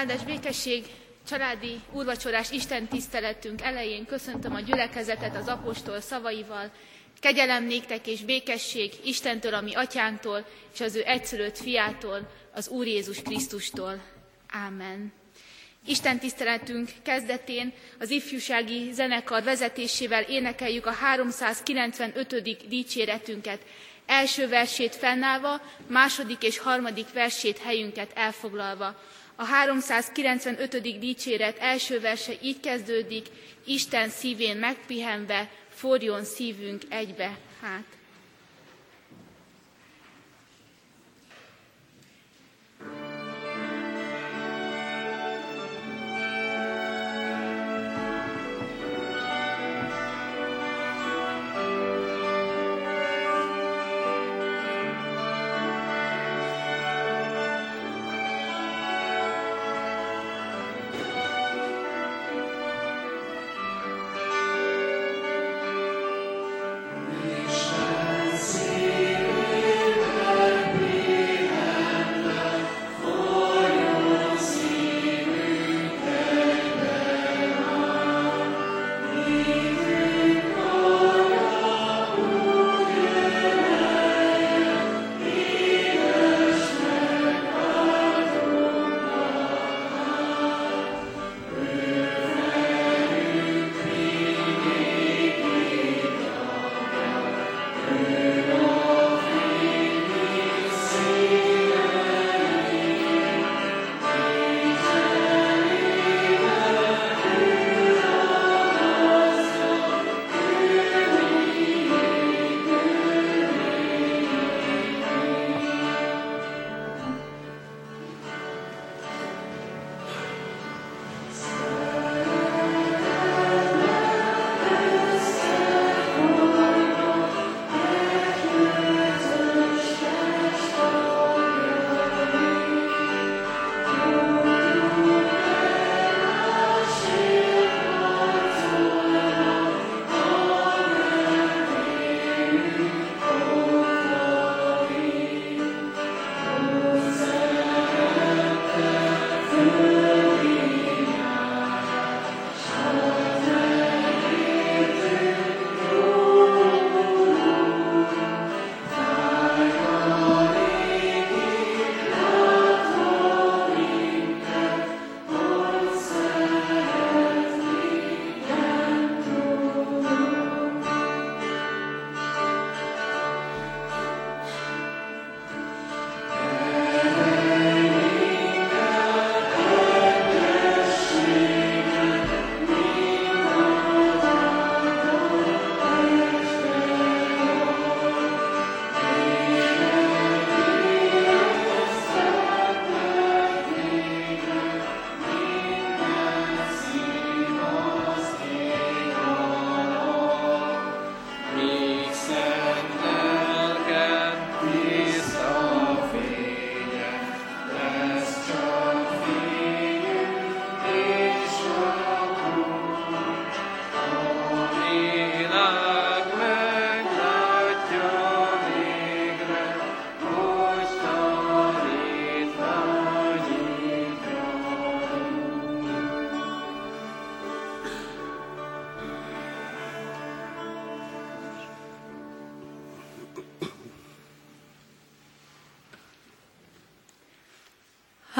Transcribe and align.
Áldás 0.00 0.24
békesség, 0.24 0.84
családi 1.28 1.80
úrvacsorás 1.92 2.50
Isten 2.50 2.88
tiszteletünk 2.88 3.62
elején 3.62 4.06
köszöntöm 4.06 4.54
a 4.54 4.60
gyülekezetet 4.60 5.36
az 5.36 5.48
apostol 5.48 6.00
szavaival. 6.00 6.70
Kegyelem 7.20 7.64
néktek 7.64 8.06
és 8.06 8.20
békesség 8.20 8.92
Istentől, 9.04 9.54
ami 9.54 9.74
atyánktól, 9.74 10.46
és 10.74 10.80
az 10.80 10.94
ő 10.94 11.02
egyszülött 11.04 11.58
fiától, 11.58 12.30
az 12.52 12.68
Úr 12.68 12.86
Jézus 12.86 13.22
Krisztustól. 13.22 14.02
Ámen. 14.48 15.12
Isten 15.86 16.18
tiszteletünk 16.18 16.90
kezdetén 17.02 17.72
az 17.98 18.10
ifjúsági 18.10 18.92
zenekar 18.92 19.42
vezetésével 19.42 20.22
énekeljük 20.22 20.86
a 20.86 20.92
395. 20.92 22.68
dicséretünket, 22.68 23.60
első 24.06 24.48
versét 24.48 24.94
fennállva, 24.94 25.62
második 25.86 26.42
és 26.42 26.58
harmadik 26.58 27.12
versét 27.12 27.58
helyünket 27.58 28.10
elfoglalva. 28.14 28.96
A 29.40 29.44
395. 29.44 30.98
dicséret 30.98 31.58
első 31.58 32.00
verse 32.00 32.32
így 32.42 32.60
kezdődik, 32.60 33.26
Isten 33.64 34.08
szívén 34.08 34.56
megpihenve, 34.56 35.50
forjon 35.74 36.24
szívünk 36.24 36.82
egybe 36.88 37.38
hát. 37.60 37.99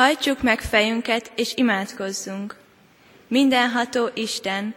Hajtsuk 0.01 0.43
meg 0.43 0.61
fejünket, 0.61 1.33
és 1.35 1.53
imádkozzunk. 1.55 2.57
Mindenható 3.29 4.09
Isten, 4.15 4.75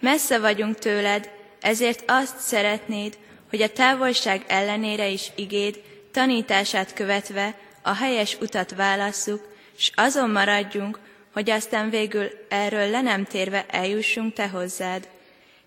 messze 0.00 0.38
vagyunk 0.38 0.78
tőled, 0.78 1.30
ezért 1.60 2.02
azt 2.06 2.38
szeretnéd, 2.38 3.18
hogy 3.48 3.62
a 3.62 3.72
távolság 3.72 4.44
ellenére 4.46 5.08
is 5.08 5.30
igéd, 5.36 5.82
tanítását 6.12 6.92
követve 6.92 7.54
a 7.82 7.94
helyes 7.94 8.36
utat 8.40 8.74
válasszuk, 8.74 9.48
s 9.76 9.90
azon 9.94 10.30
maradjunk, 10.30 10.98
hogy 11.32 11.50
aztán 11.50 11.90
végül 11.90 12.30
erről 12.48 12.90
le 12.90 13.00
nem 13.00 13.24
térve 13.24 13.66
eljussunk 13.68 14.32
Te 14.32 14.48
hozzád. 14.48 15.08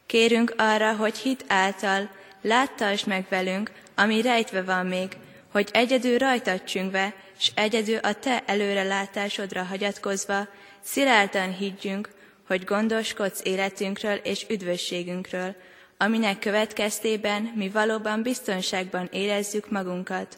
Kérünk 0.06 0.54
arra, 0.58 0.96
hogy 0.96 1.18
hit 1.18 1.46
által 1.48 2.10
láttasd 2.42 3.08
meg 3.08 3.26
velünk, 3.30 3.72
ami 3.96 4.22
rejtve 4.22 4.62
van 4.62 4.86
még, 4.86 5.08
hogy 5.54 5.70
egyedül 5.72 6.18
rajtad 6.18 6.64
csüngve, 6.64 7.14
s 7.38 7.52
egyedül 7.56 7.98
a 7.98 8.14
Te 8.14 8.44
előrelátásodra 8.46 9.64
hagyatkozva, 9.64 10.48
szilárdan 10.82 11.54
higgyünk, 11.54 12.10
hogy 12.48 12.64
gondoskodsz 12.64 13.42
életünkről 13.44 14.16
és 14.16 14.46
üdvösségünkről, 14.50 15.56
aminek 15.98 16.40
következtében 16.40 17.54
mi 17.56 17.70
valóban 17.70 18.22
biztonságban 18.22 19.10
érezzük 19.12 19.70
magunkat. 19.70 20.38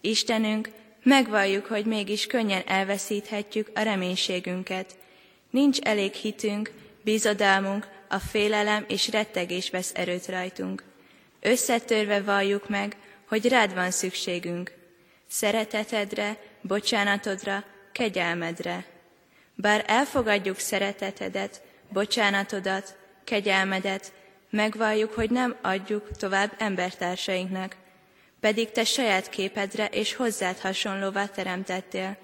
Istenünk, 0.00 0.68
megvalljuk, 1.02 1.66
hogy 1.66 1.84
mégis 1.84 2.26
könnyen 2.26 2.62
elveszíthetjük 2.66 3.70
a 3.74 3.80
reménységünket. 3.80 4.96
Nincs 5.50 5.78
elég 5.80 6.12
hitünk, 6.12 6.72
bízodalmunk, 7.04 7.88
a 8.08 8.18
félelem 8.18 8.84
és 8.88 9.10
rettegés 9.10 9.70
vesz 9.70 9.92
erőt 9.94 10.26
rajtunk. 10.26 10.82
Összetörve 11.40 12.22
valljuk 12.22 12.68
meg, 12.68 12.96
hogy 13.30 13.48
rád 13.48 13.74
van 13.74 13.90
szükségünk, 13.90 14.72
szeretetedre, 15.28 16.36
bocsánatodra, 16.60 17.64
kegyelmedre. 17.92 18.84
Bár 19.54 19.84
elfogadjuk 19.86 20.58
szeretetedet, 20.58 21.62
bocsánatodat, 21.88 22.96
kegyelmedet, 23.24 24.12
megvalljuk, 24.50 25.12
hogy 25.12 25.30
nem 25.30 25.56
adjuk 25.62 26.16
tovább 26.16 26.52
embertársainknak, 26.58 27.76
pedig 28.40 28.70
te 28.70 28.84
saját 28.84 29.28
képedre 29.28 29.86
és 29.86 30.14
hozzád 30.14 30.58
hasonlóvá 30.58 31.26
teremtettél, 31.26 32.16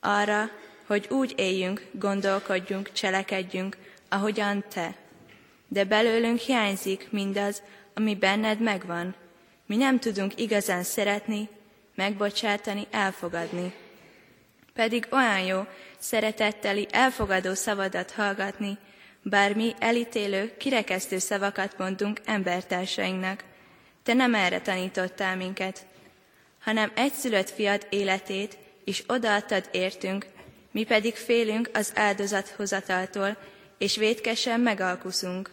arra, 0.00 0.50
hogy 0.86 1.06
úgy 1.10 1.34
éljünk, 1.36 1.86
gondolkodjunk, 1.92 2.92
cselekedjünk, 2.92 3.76
ahogyan 4.08 4.64
te. 4.68 4.94
De 5.68 5.84
belőlünk 5.84 6.38
hiányzik 6.38 7.08
mindaz, 7.10 7.62
ami 7.94 8.14
benned 8.14 8.60
megvan. 8.60 9.14
Mi 9.68 9.76
nem 9.76 9.98
tudunk 9.98 10.40
igazán 10.40 10.82
szeretni, 10.82 11.48
megbocsátani, 11.94 12.86
elfogadni. 12.90 13.74
Pedig 14.74 15.06
olyan 15.10 15.40
jó 15.40 15.66
szeretetteli, 15.98 16.86
elfogadó 16.90 17.54
szavadat 17.54 18.10
hallgatni, 18.10 18.78
bár 19.22 19.54
mi 19.54 19.74
elítélő, 19.78 20.56
kirekesztő 20.56 21.18
szavakat 21.18 21.78
mondunk 21.78 22.20
embertársainknak. 22.24 23.44
Te 24.02 24.14
nem 24.14 24.34
erre 24.34 24.60
tanítottál 24.60 25.36
minket, 25.36 25.86
hanem 26.60 26.92
egyszülött 26.94 27.50
fiad 27.50 27.86
életét 27.90 28.56
is 28.84 29.04
odaadtad 29.06 29.68
értünk, 29.72 30.26
mi 30.70 30.84
pedig 30.84 31.14
félünk 31.14 31.70
az 31.72 31.92
áldozathozataltól, 31.94 33.36
és 33.78 33.96
vétkesen 33.96 34.60
megalkuszunk. 34.60 35.50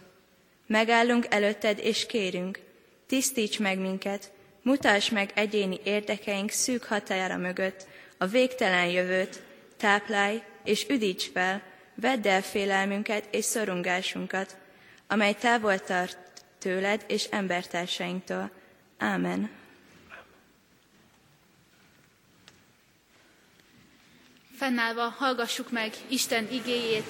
Megállunk 0.66 1.26
előtted, 1.28 1.78
és 1.78 2.06
kérünk, 2.06 2.65
tisztíts 3.06 3.58
meg 3.58 3.78
minket, 3.78 4.32
mutasd 4.62 5.12
meg 5.12 5.30
egyéni 5.34 5.80
érdekeink 5.84 6.50
szűk 6.50 6.84
határa 6.84 7.36
mögött, 7.36 7.86
a 8.18 8.26
végtelen 8.26 8.86
jövőt, 8.86 9.42
táplálj 9.76 10.42
és 10.64 10.86
üdíts 10.88 11.30
fel, 11.32 11.62
vedd 11.94 12.28
el 12.28 12.42
félelmünket 12.42 13.24
és 13.30 13.44
szorongásunkat, 13.44 14.56
amely 15.06 15.34
távol 15.34 15.78
tart 15.78 16.18
tőled 16.58 17.04
és 17.08 17.24
embertársainktól. 17.24 18.50
Ámen. 18.98 19.50
Fennállva 24.56 25.14
hallgassuk 25.18 25.70
meg 25.70 25.92
Isten 26.08 26.48
igéjét, 26.50 27.06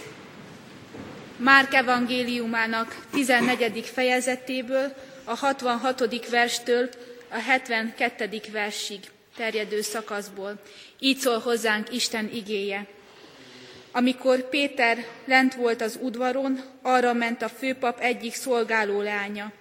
Márk 1.36 1.74
evangéliumának 1.74 3.06
14. 3.10 3.86
fejezetéből, 3.86 4.94
a 5.28 5.34
66. 5.34 6.28
verstől 6.28 6.88
a 7.28 7.38
72. 7.38 8.40
versig 8.52 9.00
terjedő 9.36 9.80
szakaszból. 9.80 10.60
Így 10.98 11.18
szól 11.18 11.38
hozzánk 11.38 11.92
Isten 11.92 12.30
igéje. 12.32 12.86
Amikor 13.92 14.48
Péter 14.48 15.06
lent 15.24 15.54
volt 15.54 15.80
az 15.80 15.98
udvaron, 16.02 16.60
arra 16.82 17.12
ment 17.12 17.42
a 17.42 17.48
főpap 17.48 18.00
egyik 18.00 18.34
szolgáló 18.34 19.00
lánya. 19.00 19.52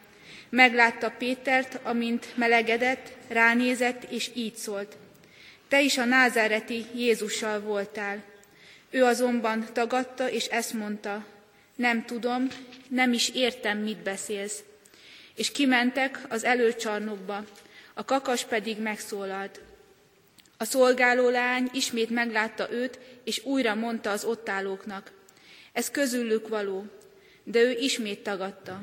Meglátta 0.49 1.13
Pétert, 1.17 1.79
amint 1.83 2.25
melegedett, 2.35 3.11
ránézett, 3.27 4.03
és 4.03 4.31
így 4.33 4.55
szólt. 4.55 4.97
Te 5.67 5.81
is 5.81 5.97
a 5.97 6.05
názáreti 6.05 6.85
Jézussal 6.95 7.59
voltál. 7.59 8.23
Ő 8.89 9.03
azonban 9.03 9.67
tagadta, 9.73 10.29
és 10.29 10.45
ezt 10.45 10.73
mondta, 10.73 11.25
nem 11.75 12.05
tudom, 12.05 12.47
nem 12.87 13.13
is 13.13 13.29
értem, 13.29 13.77
mit 13.77 14.03
beszélsz. 14.03 14.63
És 15.35 15.51
kimentek 15.51 16.19
az 16.29 16.43
előcsarnokba, 16.43 17.43
a 17.93 18.05
kakas 18.05 18.43
pedig 18.43 18.79
megszólalt. 18.79 19.61
A 20.57 20.63
szolgáló 20.63 21.29
lány 21.29 21.69
ismét 21.73 22.09
meglátta 22.09 22.71
őt, 22.71 22.99
és 23.23 23.45
újra 23.45 23.75
mondta 23.75 24.11
az 24.11 24.23
ott 24.23 24.49
állóknak. 24.49 25.11
Ez 25.73 25.91
közülük 25.91 26.47
való, 26.47 26.85
de 27.43 27.61
ő 27.61 27.71
ismét 27.71 28.19
tagadta. 28.19 28.81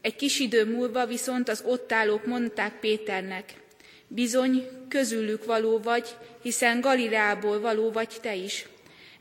Egy 0.00 0.16
kis 0.16 0.38
idő 0.38 0.64
múlva 0.64 1.06
viszont 1.06 1.48
az 1.48 1.62
ott 1.66 1.92
állók 1.92 2.26
mondták 2.26 2.80
Péternek, 2.80 3.54
bizony 4.06 4.68
közülük 4.88 5.44
való 5.44 5.78
vagy, 5.78 6.08
hiszen 6.42 6.80
Galileából 6.80 7.60
való 7.60 7.90
vagy 7.90 8.18
te 8.20 8.34
is. 8.34 8.66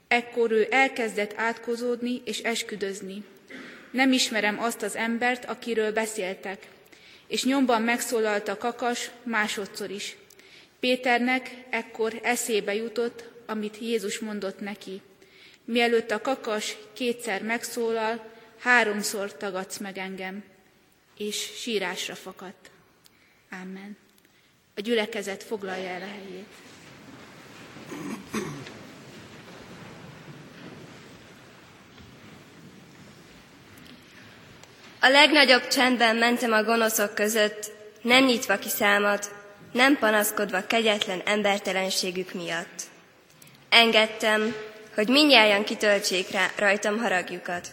Ekkor 0.07 0.51
ő 0.51 0.67
elkezdett 0.69 1.33
átkozódni 1.35 2.21
és 2.25 2.39
esküdözni. 2.39 3.23
Nem 3.91 4.11
ismerem 4.11 4.59
azt 4.59 4.81
az 4.81 4.95
embert, 4.95 5.45
akiről 5.45 5.91
beszéltek. 5.91 6.67
És 7.27 7.43
nyomban 7.43 7.81
megszólalt 7.81 8.47
a 8.47 8.57
kakas 8.57 9.11
másodszor 9.23 9.89
is. 9.89 10.15
Péternek 10.79 11.51
ekkor 11.69 12.19
eszébe 12.23 12.73
jutott, 12.73 13.29
amit 13.45 13.77
Jézus 13.79 14.19
mondott 14.19 14.59
neki. 14.59 15.01
Mielőtt 15.65 16.11
a 16.11 16.21
kakas 16.21 16.77
kétszer 16.93 17.41
megszólal, 17.41 18.31
háromszor 18.59 19.37
tagadsz 19.37 19.77
meg 19.77 19.97
engem, 19.97 20.43
és 21.17 21.51
sírásra 21.55 22.15
fakadt. 22.15 22.71
Amen. 23.51 23.97
A 24.75 24.81
gyülekezet 24.81 25.43
foglalja 25.43 25.89
el 25.89 26.01
a 26.01 26.05
helyét. 26.05 26.47
A 34.99 35.07
legnagyobb 35.07 35.67
csendben 35.67 36.15
mentem 36.15 36.51
a 36.51 36.63
gonoszok 36.63 37.13
között, 37.15 37.71
nem 38.01 38.23
nyitva 38.25 38.57
ki 38.57 38.69
számat, 38.69 39.31
nem 39.71 39.97
panaszkodva 39.97 40.67
kegyetlen 40.67 41.21
embertelenségük 41.25 42.33
miatt. 42.33 42.81
Engedtem, 43.69 44.55
hogy 44.95 45.07
mindjárt 45.07 45.63
kitöltsék 45.63 46.29
rá 46.31 46.51
rajtam 46.55 46.97
haragjukat. 46.97 47.67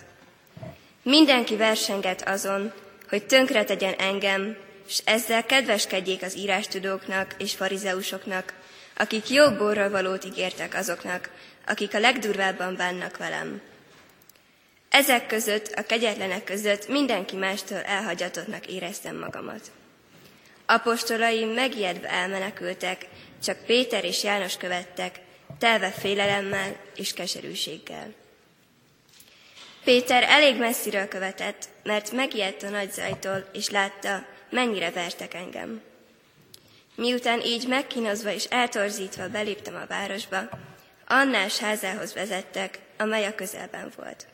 Mindenki 1.02 1.56
versenget 1.56 2.28
azon, 2.28 2.72
hogy 3.08 3.26
tönkre 3.26 3.64
tegyen 3.64 3.94
engem, 3.98 4.56
és 4.88 5.00
ezzel 5.04 5.44
kedveskedjék 5.44 6.22
az 6.22 6.36
írástudóknak 6.36 7.34
és 7.38 7.54
farizeusoknak, 7.54 8.52
akik 8.96 9.30
jobb 9.30 9.58
borra 9.58 9.90
valót 9.90 10.24
ígértek 10.24 10.74
azoknak, 10.74 11.30
akik 11.66 11.94
a 11.94 11.98
legdurvábban 11.98 12.76
bánnak 12.76 13.16
velem. 13.16 13.60
Ezek 14.94 15.26
között, 15.26 15.72
a 15.72 15.82
kegyetlenek 15.82 16.44
között 16.44 16.88
mindenki 16.88 17.36
mástól 17.36 17.78
elhagyatottnak 17.78 18.66
éreztem 18.66 19.16
magamat. 19.16 19.70
Apostolaim 20.66 21.48
megijedve 21.48 22.08
elmenekültek, 22.08 23.06
csak 23.42 23.64
Péter 23.66 24.04
és 24.04 24.22
János 24.22 24.56
követtek, 24.56 25.20
telve 25.58 25.90
félelemmel 25.90 26.76
és 26.96 27.12
keserűséggel. 27.12 28.14
Péter 29.84 30.22
elég 30.22 30.58
messziről 30.58 31.08
követett, 31.08 31.68
mert 31.82 32.12
megijedt 32.12 32.62
a 32.62 32.68
nagy 32.68 32.92
zajtól, 32.92 33.48
és 33.52 33.70
látta, 33.70 34.26
mennyire 34.50 34.90
vertek 34.90 35.34
engem. 35.34 35.82
Miután 36.94 37.40
így 37.40 37.68
megkínozva 37.68 38.32
és 38.32 38.44
eltorzítva 38.44 39.28
beléptem 39.28 39.74
a 39.74 39.86
városba, 39.86 40.48
Annás 41.06 41.58
házához 41.58 42.14
vezettek, 42.14 42.78
amely 42.96 43.24
a 43.24 43.34
közelben 43.34 43.92
volt. 43.96 44.26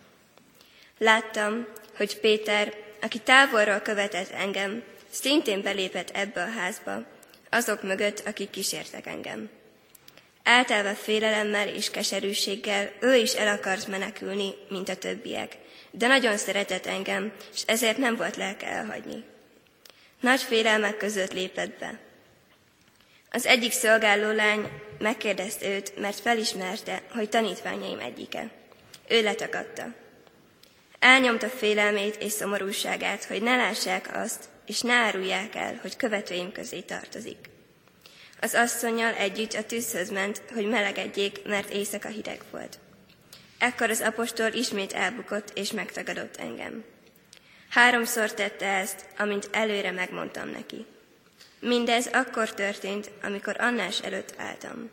Láttam, 1.03 1.67
hogy 1.97 2.21
Péter, 2.21 2.75
aki 3.01 3.19
távolról 3.19 3.79
követett 3.79 4.31
engem, 4.31 4.83
szintén 5.11 5.63
belépett 5.63 6.11
ebbe 6.11 6.43
a 6.43 6.51
házba, 6.59 7.05
azok 7.51 7.83
mögött, 7.83 8.23
akik 8.27 8.51
kísértek 8.51 9.07
engem. 9.07 9.51
Általában 10.43 10.95
félelemmel 10.95 11.69
és 11.69 11.91
keserűséggel 11.91 12.93
ő 13.01 13.17
is 13.17 13.33
el 13.33 13.57
akart 13.57 13.87
menekülni, 13.87 14.55
mint 14.69 14.89
a 14.89 14.97
többiek, 14.97 15.57
de 15.91 16.07
nagyon 16.07 16.37
szeretett 16.37 16.87
engem, 16.87 17.33
és 17.55 17.63
ezért 17.67 17.97
nem 17.97 18.17
volt 18.17 18.37
lelke 18.37 18.67
elhagyni. 18.67 19.25
Nagy 20.21 20.41
félelmek 20.41 20.97
között 20.97 21.33
lépett 21.33 21.79
be. 21.79 21.99
Az 23.31 23.47
egyik 23.47 23.73
szolgáló 23.73 24.31
lány 24.31 24.69
megkérdezte 24.99 25.69
őt, 25.69 25.99
mert 25.99 26.21
felismerte, 26.21 27.03
hogy 27.11 27.29
tanítványaim 27.29 27.99
egyike. 27.99 28.51
Ő 29.09 29.23
letakadta. 29.23 30.00
Elnyomta 31.01 31.49
félelmét 31.49 32.17
és 32.17 32.33
szomorúságát, 32.33 33.25
hogy 33.25 33.43
ne 33.43 33.57
lássák 33.57 34.17
azt, 34.17 34.45
és 34.67 34.81
ne 34.81 34.93
árulják 34.93 35.55
el, 35.55 35.79
hogy 35.83 35.97
követőim 35.97 36.53
közé 36.53 36.81
tartozik. 36.81 37.39
Az 38.41 38.55
asszonyjal 38.55 39.15
együtt 39.15 39.53
a 39.53 39.65
tűzhöz 39.65 40.11
ment, 40.11 40.43
hogy 40.55 40.67
melegedjék, 40.69 41.45
mert 41.45 41.71
éjszaka 41.71 42.09
hideg 42.09 42.41
volt. 42.51 42.79
Ekkor 43.59 43.91
az 43.91 44.01
apostol 44.01 44.53
ismét 44.53 44.93
elbukott 44.93 45.51
és 45.55 45.73
megtagadott 45.73 46.37
engem. 46.37 46.85
Háromszor 47.69 48.35
tette 48.35 48.67
ezt, 48.67 49.07
amint 49.19 49.49
előre 49.53 49.91
megmondtam 49.91 50.49
neki. 50.49 50.87
Mindez 51.61 52.07
akkor 52.07 52.55
történt, 52.55 53.11
amikor 53.23 53.57
Annás 53.59 54.01
előtt 54.01 54.35
álltam. 54.37 54.91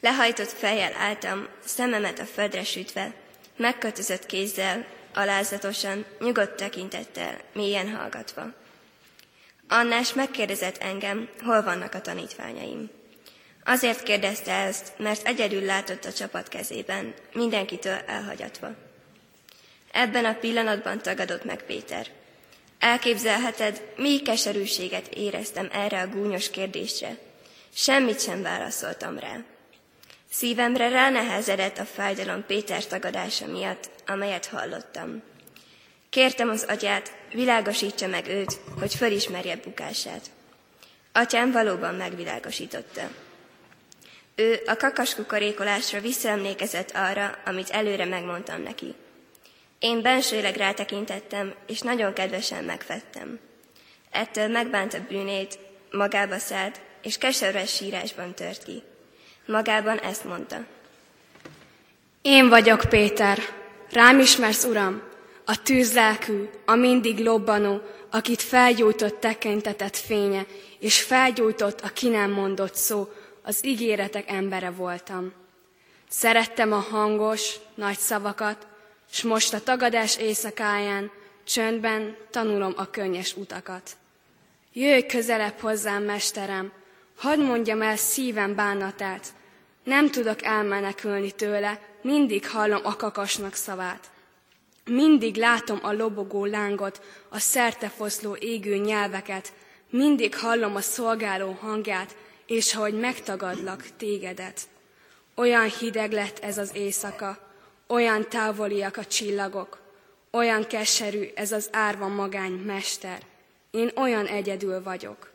Lehajtott 0.00 0.50
fejjel 0.50 0.92
álltam, 0.98 1.48
szememet 1.64 2.18
a 2.18 2.24
földre 2.24 2.64
sütve, 2.64 3.12
megkötözött 3.56 4.26
kézzel, 4.26 4.86
alázatosan, 5.14 6.04
nyugodt 6.20 6.56
tekintettel, 6.56 7.38
mélyen 7.52 7.96
hallgatva. 7.96 8.52
Annás 9.68 10.12
megkérdezett 10.12 10.76
engem, 10.76 11.28
hol 11.44 11.62
vannak 11.62 11.94
a 11.94 12.00
tanítványaim. 12.00 12.90
Azért 13.64 14.02
kérdezte 14.02 14.52
ezt, 14.52 14.92
mert 14.98 15.26
egyedül 15.26 15.64
látott 15.64 16.04
a 16.04 16.12
csapat 16.12 16.48
kezében, 16.48 17.14
mindenkitől 17.32 17.98
elhagyatva. 18.06 18.74
Ebben 19.92 20.24
a 20.24 20.34
pillanatban 20.34 21.02
tagadott 21.02 21.44
meg 21.44 21.62
Péter. 21.62 22.06
Elképzelheted, 22.78 23.82
mi 23.96 24.20
keserűséget 24.22 25.06
éreztem 25.06 25.68
erre 25.72 26.00
a 26.00 26.08
gúnyos 26.08 26.50
kérdésre. 26.50 27.18
Semmit 27.74 28.20
sem 28.20 28.42
válaszoltam 28.42 29.18
rá. 29.18 29.44
Szívemre 30.30 30.88
ránehezedett 30.88 31.78
a 31.78 31.84
fájdalom 31.84 32.46
Péter 32.46 32.86
tagadása 32.86 33.46
miatt, 33.46 33.90
amelyet 34.06 34.46
hallottam. 34.46 35.22
Kértem 36.10 36.48
az 36.48 36.64
atyát, 36.68 37.12
világosítsa 37.32 38.06
meg 38.06 38.28
őt, 38.28 38.60
hogy 38.78 38.94
fölismerje 38.94 39.56
bukását. 39.56 40.30
Atyám 41.12 41.52
valóban 41.52 41.94
megvilágosította. 41.94 43.10
Ő 44.34 44.60
a 44.66 44.76
kakaskukorékolásra 44.76 46.00
visszaemlékezett 46.00 46.90
arra, 46.90 47.38
amit 47.44 47.70
előre 47.70 48.04
megmondtam 48.04 48.62
neki. 48.62 48.94
Én 49.78 50.02
bensőleg 50.02 50.56
rátekintettem, 50.56 51.54
és 51.66 51.80
nagyon 51.80 52.12
kedvesen 52.12 52.64
megfettem. 52.64 53.40
Ettől 54.10 54.48
megbánta 54.48 54.98
bűnét, 55.08 55.58
magába 55.90 56.38
szállt, 56.38 56.80
és 57.02 57.18
keserves 57.18 57.74
sírásban 57.74 58.34
tört 58.34 58.64
ki. 58.64 58.82
Magában 59.46 59.98
ezt 59.98 60.24
mondta. 60.24 60.64
Én 62.22 62.48
vagyok 62.48 62.80
Péter, 62.88 63.38
rám 63.90 64.18
ismersz, 64.20 64.64
Uram, 64.64 65.02
a 65.44 65.62
tűzlelkű, 65.62 66.48
a 66.64 66.74
mindig 66.74 67.18
lobbanó, 67.18 67.80
akit 68.10 68.42
felgyújtott 68.42 69.20
tekintetett 69.20 69.96
fénye, 69.96 70.46
és 70.78 71.02
felgyújtott 71.02 71.80
a 71.80 71.88
ki 71.88 72.08
nem 72.08 72.30
mondott 72.30 72.74
szó, 72.74 73.08
az 73.42 73.66
ígéretek 73.66 74.30
embere 74.30 74.70
voltam. 74.70 75.32
Szerettem 76.08 76.72
a 76.72 76.86
hangos, 76.90 77.54
nagy 77.74 77.98
szavakat, 77.98 78.66
s 79.10 79.22
most 79.22 79.54
a 79.54 79.60
tagadás 79.60 80.16
éjszakáján 80.16 81.10
csöndben 81.44 82.16
tanulom 82.30 82.72
a 82.76 82.90
könnyes 82.90 83.36
utakat. 83.36 83.90
Jöjj 84.72 85.06
közelebb 85.06 85.58
hozzám, 85.58 86.02
mesterem, 86.02 86.72
hadd 87.16 87.38
mondjam 87.38 87.82
el 87.82 87.96
szívem 87.96 88.54
bánatát, 88.54 89.26
nem 89.86 90.10
tudok 90.10 90.42
elmenekülni 90.42 91.30
tőle, 91.30 91.80
mindig 92.02 92.48
hallom 92.48 92.80
a 92.84 92.96
kakasnak 92.96 93.54
szavát. 93.54 94.10
Mindig 94.84 95.36
látom 95.36 95.78
a 95.82 95.92
lobogó 95.92 96.44
lángot, 96.44 97.00
a 97.28 97.38
szertefoszló 97.38 98.36
égő 98.36 98.76
nyelveket, 98.76 99.52
mindig 99.90 100.36
hallom 100.36 100.76
a 100.76 100.80
szolgáló 100.80 101.56
hangját, 101.60 102.16
és 102.46 102.74
ahogy 102.74 102.94
megtagadlak 102.94 103.84
tégedet. 103.96 104.60
Olyan 105.34 105.68
hideg 105.68 106.12
lett 106.12 106.38
ez 106.38 106.58
az 106.58 106.70
éjszaka, 106.74 107.38
olyan 107.86 108.28
távoliak 108.28 108.96
a 108.96 109.04
csillagok, 109.04 109.78
olyan 110.30 110.66
keserű 110.66 111.28
ez 111.34 111.52
az 111.52 111.68
árva 111.72 112.08
magány 112.08 112.52
mester. 112.52 113.20
Én 113.70 113.90
olyan 113.96 114.26
egyedül 114.26 114.82
vagyok. 114.82 115.30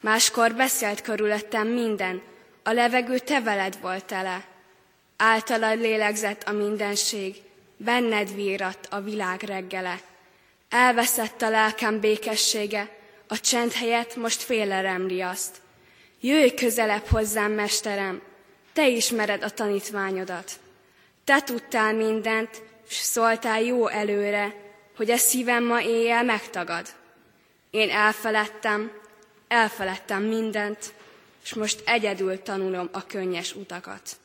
Máskor 0.00 0.54
beszélt 0.54 1.00
körülöttem 1.00 1.68
minden, 1.68 2.22
a 2.62 2.72
levegő 2.72 3.18
te 3.18 3.40
veled 3.40 3.80
volt 3.80 4.04
tele. 4.04 4.44
Általad 5.16 5.80
lélegzett 5.80 6.42
a 6.42 6.52
mindenség, 6.52 7.36
benned 7.76 8.34
vírat 8.34 8.86
a 8.90 9.00
világ 9.00 9.42
reggele. 9.42 10.00
Elveszett 10.68 11.42
a 11.42 11.50
lelkem 11.50 12.00
békessége, 12.00 12.88
a 13.26 13.40
csend 13.40 13.72
helyett 13.72 14.16
most 14.16 14.42
félerem 14.42 15.06
riaszt. 15.06 15.56
Jöjj 16.20 16.54
közelebb 16.54 17.06
hozzám, 17.06 17.52
mesterem, 17.52 18.22
te 18.72 18.88
ismered 18.88 19.42
a 19.42 19.50
tanítványodat. 19.50 20.50
Te 21.24 21.40
tudtál 21.40 21.94
mindent, 21.94 22.62
s 22.88 22.94
szóltál 22.94 23.62
jó 23.62 23.86
előre, 23.86 24.54
hogy 24.96 25.10
a 25.10 25.16
szívem 25.16 25.64
ma 25.64 25.82
éjjel 25.82 26.24
megtagad. 26.24 26.86
Én 27.70 27.90
elfeledtem, 27.90 28.92
elfeledtem 29.48 30.22
mindent, 30.22 30.92
és 31.42 31.54
most 31.54 31.82
egyedül 31.84 32.42
tanulom 32.42 32.88
a 32.92 33.06
könnyes 33.06 33.54
utakat. 33.54 34.16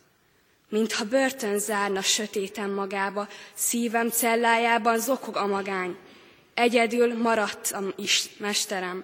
Mintha 0.69 1.05
börtön 1.05 1.59
zárna 1.59 2.01
sötéten 2.01 2.69
magába, 2.69 3.27
szívem 3.53 4.09
cellájában 4.09 4.99
zokog 4.99 5.35
a 5.35 5.47
magány. 5.47 5.97
Egyedül 6.53 7.17
maradtam 7.17 7.93
is, 7.95 8.29
mesterem, 8.37 9.03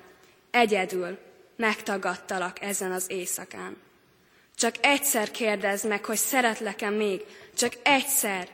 egyedül 0.51 1.17
megtagadtalak 1.55 2.61
ezen 2.61 2.91
az 2.91 3.05
éjszakán. 3.07 3.77
Csak 4.57 4.75
egyszer 4.81 5.31
kérdezd 5.31 5.87
meg, 5.87 6.05
hogy 6.05 6.17
szeretlek-e 6.17 6.89
még, 6.89 7.21
csak 7.55 7.73
egyszer, 7.83 8.47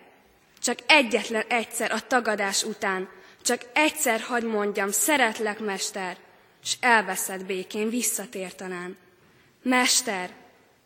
csak 0.61 0.79
egyetlen 0.85 1.43
egyszer 1.47 1.91
a 1.91 2.07
tagadás 2.07 2.63
után, 2.63 3.09
csak 3.41 3.61
egyszer 3.73 4.19
hagy 4.19 4.43
mondjam, 4.43 4.91
szeretlek, 4.91 5.59
mester, 5.59 6.17
és 6.63 6.77
elveszed 6.79 7.45
békén, 7.45 7.89
visszatér 7.89 8.55
talán. 8.55 8.97
Mester, 9.61 10.29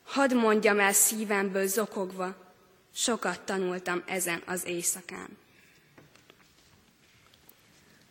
hadd 0.03 0.33
mondjam 0.33 0.79
el 0.79 0.93
szívemből 0.93 1.67
zokogva, 1.67 2.35
sokat 2.95 3.41
tanultam 3.41 4.03
ezen 4.05 4.41
az 4.45 4.65
éjszakán. 4.65 5.37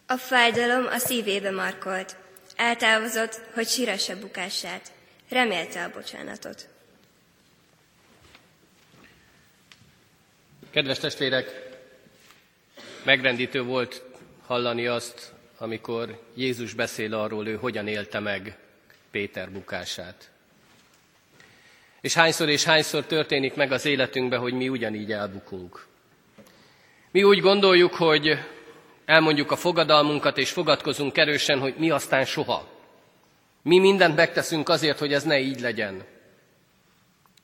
A 0.06 0.16
fájdalom 0.16 0.86
a 0.86 0.98
szívébe 0.98 1.50
markolt. 1.50 2.16
Eltávozott, 2.56 3.40
hogy 3.54 3.68
sírassa 3.68 4.18
bukását. 4.18 4.92
Remélte 5.28 5.84
a 5.84 5.90
bocsánatot. 5.90 6.68
Kedves 10.70 10.98
testvérek, 10.98 11.70
megrendítő 13.04 13.62
volt 13.62 14.02
hallani 14.46 14.86
azt, 14.86 15.32
amikor 15.58 16.22
Jézus 16.34 16.74
beszél 16.74 17.14
arról, 17.14 17.46
ő 17.46 17.56
hogyan 17.56 17.88
élte 17.88 18.20
meg 18.20 18.58
Péter 19.10 19.50
bukását. 19.50 20.31
És 22.02 22.14
hányszor 22.14 22.48
és 22.48 22.64
hányszor 22.64 23.04
történik 23.04 23.54
meg 23.54 23.72
az 23.72 23.84
életünkben, 23.84 24.40
hogy 24.40 24.52
mi 24.52 24.68
ugyanígy 24.68 25.12
elbukunk. 25.12 25.86
Mi 27.10 27.22
úgy 27.22 27.40
gondoljuk, 27.40 27.94
hogy 27.94 28.38
elmondjuk 29.04 29.50
a 29.50 29.56
fogadalmunkat, 29.56 30.38
és 30.38 30.50
fogadkozunk 30.50 31.18
erősen, 31.18 31.58
hogy 31.58 31.74
mi 31.78 31.90
aztán 31.90 32.24
soha. 32.24 32.68
Mi 33.62 33.78
mindent 33.78 34.16
megteszünk 34.16 34.68
azért, 34.68 34.98
hogy 34.98 35.12
ez 35.12 35.24
ne 35.24 35.38
így 35.38 35.60
legyen. 35.60 36.04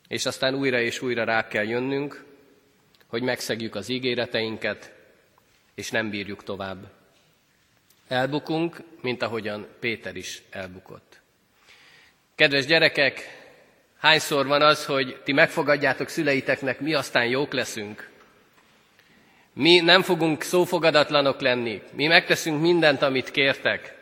És 0.09 0.27
aztán 0.27 0.55
újra 0.55 0.81
és 0.81 1.03
újra 1.03 1.25
rá 1.25 1.49
kell 1.49 1.65
jönnünk, 1.65 2.25
hogy 3.07 3.23
megszegjük 3.23 3.75
az 3.75 3.89
ígéreteinket, 3.89 4.93
és 5.75 5.91
nem 5.91 6.11
bírjuk 6.11 6.45
tovább. 6.45 6.91
Elbukunk, 8.09 8.83
mint 9.01 9.23
ahogyan 9.23 9.67
Péter 9.81 10.17
is 10.17 10.43
elbukott. 10.51 11.21
Kedves 12.35 12.67
gyerekek, 12.67 13.38
hányszor 13.99 14.47
van 14.47 14.63
az, 14.63 14.85
hogy 14.85 15.21
ti 15.25 15.33
megfogadjátok 15.33 16.09
szüleiteknek, 16.09 16.81
mi 16.81 16.95
aztán 16.95 17.27
jók 17.27 17.53
leszünk? 17.53 18.11
Mi 19.53 19.81
nem 19.81 20.03
fogunk 20.03 20.43
szófogadatlanok 20.43 21.41
lenni, 21.41 21.83
mi 21.93 22.07
megteszünk 22.07 22.61
mindent, 22.61 23.03
amit 23.03 23.31
kértek. 23.31 23.97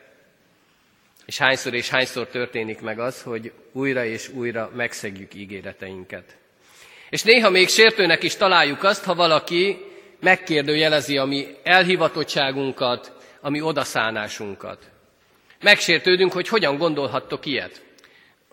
És 1.27 1.39
hányszor 1.39 1.75
és 1.75 1.89
hányszor 1.89 2.27
történik 2.27 2.81
meg 2.81 2.99
az, 2.99 3.23
hogy 3.23 3.53
újra 3.73 4.05
és 4.05 4.29
újra 4.29 4.71
megszegjük 4.75 5.35
ígéreteinket. 5.35 6.37
És 7.11 7.23
néha 7.23 7.51
még 7.51 7.69
sértőnek 7.69 8.23
is 8.23 8.37
találjuk 8.37 8.83
azt, 8.83 9.05
ha 9.05 9.15
valaki 9.15 9.79
megkérdőjelezi 10.21 11.19
a 11.19 11.25
mi 11.25 11.47
elhivatottságunkat, 11.63 13.13
a 13.41 13.51
mi 13.51 13.61
odaszánásunkat. 13.61 14.91
Megsértődünk, 15.63 16.33
hogy 16.33 16.49
hogyan 16.49 16.77
gondolhattok 16.77 17.47
ilyet. 17.47 17.86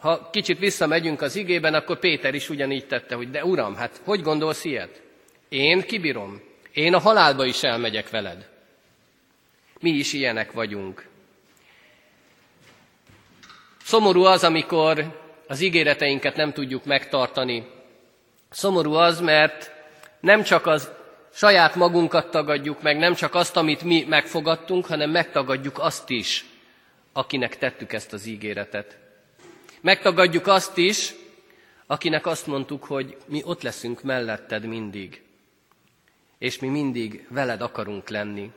Ha 0.04 0.30
kicsit 0.30 0.60
visszamegyünk 0.60 1.22
az 1.22 1.36
igében, 1.36 1.74
akkor 1.74 2.00
Péter 2.00 2.34
is 2.34 2.50
ugyanígy 2.50 2.88
tette, 2.88 3.16
hogy 3.16 3.30
de 3.32 3.46
uram, 3.46 3.76
hát 3.76 4.02
hogy 4.04 4.22
gondolsz 4.22 4.64
ilyet? 4.64 5.02
Én 5.50 5.82
kibírom. 5.82 6.42
Én 6.74 6.94
a 6.94 7.00
halálba 7.00 7.46
is 7.46 7.64
elmegyek 7.64 8.10
veled. 8.10 8.50
Mi 9.80 9.90
is 9.90 10.14
ilyenek 10.14 10.52
vagyunk. 10.52 11.08
Szomorú 13.84 14.24
az, 14.24 14.44
amikor 14.44 15.22
az 15.48 15.62
ígéreteinket 15.62 16.36
nem 16.36 16.54
tudjuk 16.54 16.86
megtartani. 16.86 17.68
Szomorú 18.50 18.94
az, 18.94 19.20
mert 19.20 19.72
nem 20.20 20.44
csak 20.44 20.66
az 20.66 20.92
saját 21.34 21.76
magunkat 21.76 22.32
tagadjuk 22.32 22.82
meg, 22.82 22.98
nem 22.98 23.14
csak 23.14 23.36
azt, 23.36 23.58
amit 23.58 23.84
mi 23.84 24.06
megfogadtunk, 24.08 24.86
hanem 24.86 25.10
megtagadjuk 25.10 25.80
azt 25.80 26.10
is, 26.10 26.46
akinek 27.14 27.58
tettük 27.58 27.94
ezt 27.94 28.14
az 28.14 28.26
ígéretet. 28.26 29.03
Megtagadjuk 29.84 30.48
azt 30.48 30.78
is, 30.78 31.14
akinek 31.88 32.26
azt 32.26 32.48
mondtuk, 32.48 32.84
hogy 32.84 33.18
mi 33.28 33.42
ott 33.46 33.62
leszünk 33.62 34.04
melletted 34.04 34.66
mindig 34.66 35.24
és 36.44 36.60
mi 36.60 36.68
mindig 36.68 37.26
veled 37.30 37.62
akarunk 37.62 38.10
lenni. 38.10 38.52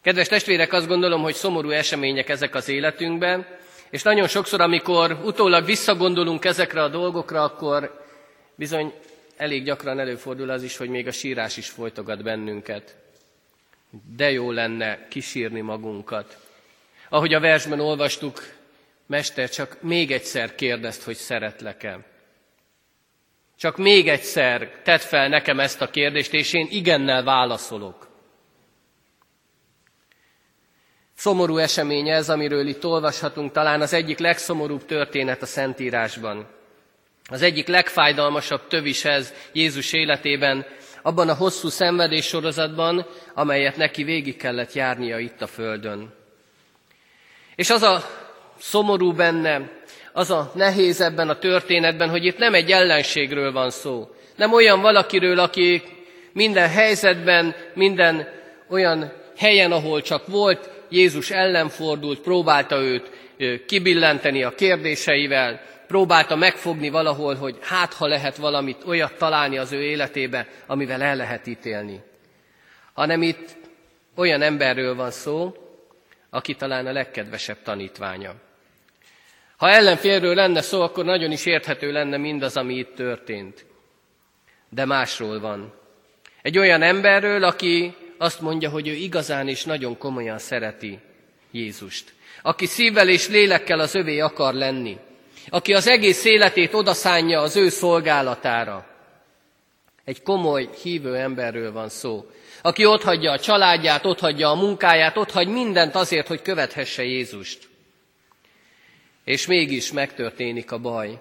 Kedves 0.00 0.28
testvérek, 0.28 0.72
azt 0.72 0.86
gondolom, 0.86 1.22
hogy 1.22 1.34
szomorú 1.34 1.70
események 1.70 2.28
ezek 2.28 2.54
az 2.54 2.68
életünkben, 2.68 3.46
És 3.90 4.02
nagyon 4.02 4.28
sokszor, 4.28 4.60
amikor 4.60 5.20
utólag 5.24 5.64
visszagondolunk 5.64 6.44
ezekre 6.44 6.82
a 6.82 6.88
dolgokra, 6.88 7.42
akkor 7.42 8.04
bizony 8.54 8.92
elég 9.36 9.64
gyakran 9.64 9.98
előfordul 9.98 10.50
az 10.50 10.62
is, 10.62 10.76
hogy 10.76 10.88
még 10.88 11.06
a 11.06 11.12
sírás 11.12 11.56
is 11.56 11.68
folytogat 11.68 12.22
bennünket. 12.22 12.96
De 14.16 14.30
jó 14.30 14.50
lenne 14.50 15.08
kisírni 15.08 15.60
magunkat. 15.60 16.38
Ahogy 17.08 17.34
a 17.34 17.40
versben 17.40 17.80
olvastuk, 17.80 18.42
Mester, 19.12 19.48
csak 19.50 19.82
még 19.82 20.12
egyszer 20.12 20.54
kérdezt, 20.54 21.02
hogy 21.02 21.16
szeretlek-e. 21.16 21.98
Csak 23.58 23.76
még 23.76 24.08
egyszer 24.08 24.80
tedd 24.82 24.98
fel 24.98 25.28
nekem 25.28 25.60
ezt 25.60 25.80
a 25.80 25.90
kérdést, 25.90 26.32
és 26.32 26.52
én 26.52 26.66
igennel 26.70 27.22
válaszolok. 27.22 28.08
Szomorú 31.14 31.56
esemény 31.56 32.08
ez, 32.08 32.30
amiről 32.30 32.66
itt 32.66 32.84
olvashatunk, 32.84 33.52
talán 33.52 33.80
az 33.80 33.92
egyik 33.92 34.18
legszomorúbb 34.18 34.84
történet 34.84 35.42
a 35.42 35.46
Szentírásban. 35.46 36.46
Az 37.30 37.42
egyik 37.42 37.66
legfájdalmasabb 37.66 38.66
tövis 38.66 39.04
ez 39.04 39.32
Jézus 39.52 39.92
életében, 39.92 40.66
abban 41.02 41.28
a 41.28 41.34
hosszú 41.34 41.68
szenvedés 41.68 42.26
sorozatban, 42.26 43.06
amelyet 43.34 43.76
neki 43.76 44.02
végig 44.02 44.36
kellett 44.36 44.72
járnia 44.72 45.18
itt 45.18 45.42
a 45.42 45.46
Földön. 45.46 46.14
És 47.54 47.70
az 47.70 47.82
a 47.82 48.22
szomorú 48.62 49.12
benne, 49.12 49.70
az 50.12 50.30
a 50.30 50.50
nehéz 50.54 51.00
ebben 51.00 51.28
a 51.28 51.38
történetben, 51.38 52.08
hogy 52.08 52.24
itt 52.24 52.38
nem 52.38 52.54
egy 52.54 52.70
ellenségről 52.70 53.52
van 53.52 53.70
szó. 53.70 54.08
Nem 54.36 54.52
olyan 54.52 54.80
valakiről, 54.80 55.38
aki 55.38 55.82
minden 56.32 56.68
helyzetben, 56.68 57.54
minden 57.74 58.28
olyan 58.68 59.12
helyen, 59.36 59.72
ahol 59.72 60.02
csak 60.02 60.26
volt, 60.26 60.70
Jézus 60.88 61.30
ellenfordult, 61.30 62.20
próbálta 62.20 62.76
őt 62.76 63.10
kibillenteni 63.66 64.42
a 64.42 64.54
kérdéseivel, 64.54 65.60
próbálta 65.86 66.36
megfogni 66.36 66.88
valahol, 66.88 67.34
hogy 67.34 67.56
hát 67.60 67.92
ha 67.92 68.06
lehet 68.06 68.36
valamit 68.36 68.84
olyat 68.86 69.14
találni 69.14 69.58
az 69.58 69.72
ő 69.72 69.82
életébe, 69.82 70.46
amivel 70.66 71.02
el 71.02 71.16
lehet 71.16 71.46
ítélni. 71.46 72.00
Hanem 72.92 73.22
itt 73.22 73.56
olyan 74.16 74.42
emberről 74.42 74.94
van 74.94 75.10
szó, 75.10 75.54
aki 76.30 76.54
talán 76.54 76.86
a 76.86 76.92
legkedvesebb 76.92 77.62
tanítványa. 77.62 78.34
Ha 79.62 79.70
ellenfélről 79.70 80.34
lenne 80.34 80.60
szó, 80.60 80.80
akkor 80.80 81.04
nagyon 81.04 81.32
is 81.32 81.46
érthető 81.46 81.92
lenne 81.92 82.16
mindaz, 82.16 82.56
ami 82.56 82.74
itt 82.74 82.94
történt. 82.94 83.64
De 84.68 84.84
másról 84.84 85.40
van. 85.40 85.72
Egy 86.42 86.58
olyan 86.58 86.82
emberről, 86.82 87.44
aki 87.44 87.94
azt 88.18 88.40
mondja, 88.40 88.70
hogy 88.70 88.88
ő 88.88 88.92
igazán 88.92 89.48
is 89.48 89.64
nagyon 89.64 89.98
komolyan 89.98 90.38
szereti 90.38 90.98
Jézust. 91.50 92.12
Aki 92.42 92.66
szívvel 92.66 93.08
és 93.08 93.28
lélekkel 93.28 93.80
az 93.80 93.94
övé 93.94 94.18
akar 94.18 94.54
lenni. 94.54 94.98
Aki 95.48 95.74
az 95.74 95.86
egész 95.86 96.24
életét 96.24 96.74
odaszánja 96.74 97.40
az 97.40 97.56
ő 97.56 97.68
szolgálatára. 97.68 98.86
Egy 100.04 100.22
komoly, 100.22 100.68
hívő 100.82 101.16
emberről 101.16 101.72
van 101.72 101.88
szó. 101.88 102.30
Aki 102.62 102.84
otthagyja 102.84 103.32
a 103.32 103.40
családját, 103.40 104.06
otthagyja 104.06 104.48
a 104.48 104.54
munkáját, 104.54 105.16
otthagy 105.16 105.48
mindent 105.48 105.94
azért, 105.94 106.26
hogy 106.26 106.42
követhesse 106.42 107.04
Jézust. 107.04 107.70
És 109.24 109.46
mégis 109.46 109.92
megtörténik 109.92 110.72
a 110.72 110.78
baj. 110.78 111.20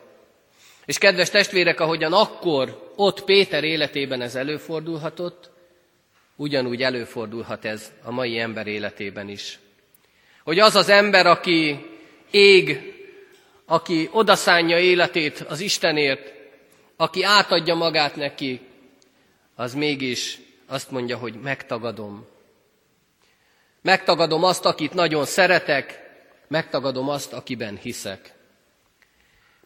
És 0.86 0.98
kedves 0.98 1.29
testvérek, 1.29 1.79
ahogyan 1.79 2.13
akkor 2.13 2.93
ott 2.96 3.24
Péter 3.24 3.63
életében 3.63 4.22
ez 4.22 4.36
előfordulhatott, 4.36 5.50
ugyanúgy 6.36 6.84
előfordulhat 6.84 7.65
ez 7.65 7.91
a 8.03 8.12
mai 8.12 8.39
ember 8.39 8.67
életében 8.67 9.29
is. 9.29 9.60
Hogy 10.43 10.60
az 10.60 10.75
az 10.75 10.89
ember, 10.89 11.25
aki 11.25 11.86
ég, 12.31 12.93
aki 13.65 14.10
odaszánja 14.12 14.79
életét 14.79 15.39
az 15.39 15.60
Istenért, 15.60 16.34
aki 16.96 17.24
átadja 17.24 17.75
magát 17.75 18.15
neki, 18.15 18.62
az 19.55 19.74
mégis 19.74 20.39
azt 20.67 20.91
mondja, 20.91 21.17
hogy 21.17 21.34
megtagadom. 21.34 22.27
Megtagadom 23.81 24.44
azt, 24.44 24.66
akit 24.66 24.94
nagyon 24.94 25.25
szeretek, 25.25 26.10
megtagadom 26.51 27.09
azt, 27.09 27.33
akiben 27.33 27.77
hiszek. 27.77 28.33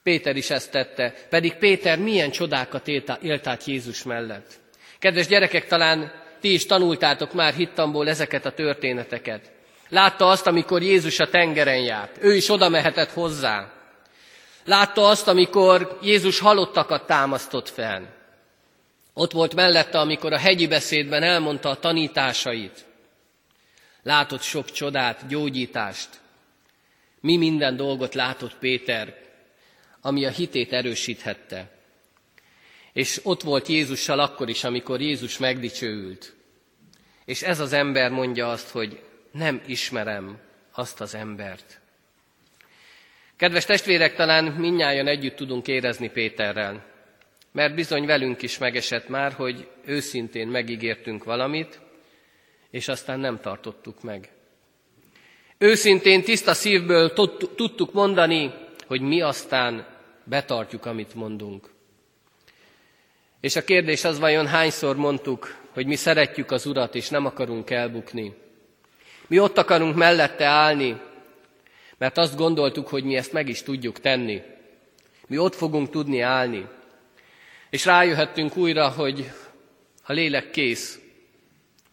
Péter 0.04 0.36
is 0.36 0.50
ezt 0.50 0.71
tette, 0.71 1.13
pedig 1.30 1.54
Péter 1.56 2.00
milyen 2.00 2.32
csodákat 2.32 2.88
élt 3.21 3.48
át 3.48 3.63
Jézus 3.63 4.04
mellett. 4.04 4.60
Kedves 5.00 5.28
gyerekek, 5.28 5.67
talán 5.67 6.12
ti 6.39 6.54
is 6.54 6.65
tanultátok 6.65 7.34
már 7.34 7.54
hittamból 7.54 8.10
ezeket 8.10 8.45
a 8.45 8.52
történeteket. 8.52 9.52
Látta 9.89 10.30
azt, 10.30 10.48
amikor 10.48 10.82
Jézus 10.82 11.19
a 11.19 11.30
tengeren 11.30 11.82
járt. 11.82 12.17
Ő 12.21 12.36
is 12.36 12.50
oda 12.50 12.69
mehetett 12.69 13.12
hozzá. 13.12 13.71
Látta 14.65 15.08
azt, 15.08 15.28
amikor 15.28 15.98
Jézus 16.02 16.39
halottakat 16.39 17.06
támasztott 17.06 17.69
fel. 17.69 18.13
Ott 19.13 19.32
volt 19.32 19.56
mellette, 19.56 20.00
amikor 20.00 20.34
a 20.34 20.38
hegyi 20.38 20.67
beszédben 20.67 21.24
elmondta 21.24 21.69
a 21.69 21.80
tanításait. 21.80 22.86
Látott 24.04 24.41
sok 24.41 24.71
csodát, 24.71 25.28
gyógyítást. 25.28 26.10
Mi 27.25 27.38
minden 27.38 27.75
dolgot 27.75 28.13
látott 28.13 28.57
Péter, 28.57 29.17
ami 30.01 30.25
a 30.25 30.29
hitét 30.29 30.73
erősíthette. 30.73 31.71
És 32.93 33.19
ott 33.23 33.41
volt 33.41 33.67
Jézussal 33.67 34.19
akkor 34.19 34.49
is, 34.49 34.63
amikor 34.63 35.01
Jézus 35.01 35.38
megdicsőült. 35.38 36.35
És 37.25 37.41
ez 37.41 37.59
az 37.59 37.73
ember 37.73 38.11
mondja 38.11 38.49
azt, 38.49 38.69
hogy 38.69 39.03
nem 39.31 39.61
ismerem 39.65 40.39
azt 40.71 41.01
az 41.01 41.15
embert. 41.15 41.79
Kedves 43.35 43.65
testvérek, 43.65 44.15
talán 44.15 44.45
minnyáján 44.45 45.07
együtt 45.07 45.35
tudunk 45.35 45.67
érezni 45.67 46.09
Péterrel, 46.09 46.85
mert 47.51 47.75
bizony 47.75 48.05
velünk 48.05 48.41
is 48.41 48.57
megesett 48.57 49.07
már, 49.07 49.33
hogy 49.33 49.67
őszintén 49.85 50.47
megígértünk 50.47 51.23
valamit, 51.23 51.79
és 52.69 52.88
aztán 52.88 53.19
nem 53.19 53.39
tartottuk 53.39 54.03
meg. 54.03 54.35
Őszintén, 55.58 56.24
tiszta 56.24 56.54
szívből 56.54 57.13
tudtuk 57.56 57.94
mondani, 57.94 58.54
hogy 58.88 59.02
mi 59.02 59.22
aztán 59.22 59.88
betartjuk, 60.24 60.86
amit 60.86 61.13
mondunk. 61.13 61.70
És 63.39 63.56
a 63.56 63.63
kérdés 63.63 64.04
az 64.04 64.20
vajon 64.20 64.48
hányszor 64.48 64.96
mondtuk, 64.96 65.58
hogy 65.74 65.86
mi 65.86 65.96
szeretjük 65.96 66.52
az 66.52 66.65
Urat, 66.65 66.96
és 66.96 67.10
nem 67.10 67.26
akarunk 67.26 67.70
elbukni. 67.70 68.34
Mi 69.28 69.39
ott 69.39 69.58
akarunk 69.58 69.96
mellette 69.96 70.46
állni, 70.46 71.02
mert 71.98 72.18
azt 72.18 72.36
gondoltuk, 72.36 72.88
hogy 72.88 73.04
mi 73.04 73.15
ezt 73.15 73.34
meg 73.34 73.50
is 73.50 73.63
tudjuk 73.63 74.00
tenni. 74.00 74.41
Mi 75.28 75.38
ott 75.38 75.56
fogunk 75.56 75.89
tudni 75.89 76.20
állni. 76.20 76.68
És 77.70 77.86
rájöhettünk 77.86 78.58
újra, 78.58 78.89
hogy 78.89 79.32
a 80.04 80.13
lélek 80.13 80.50
kész, 80.50 81.00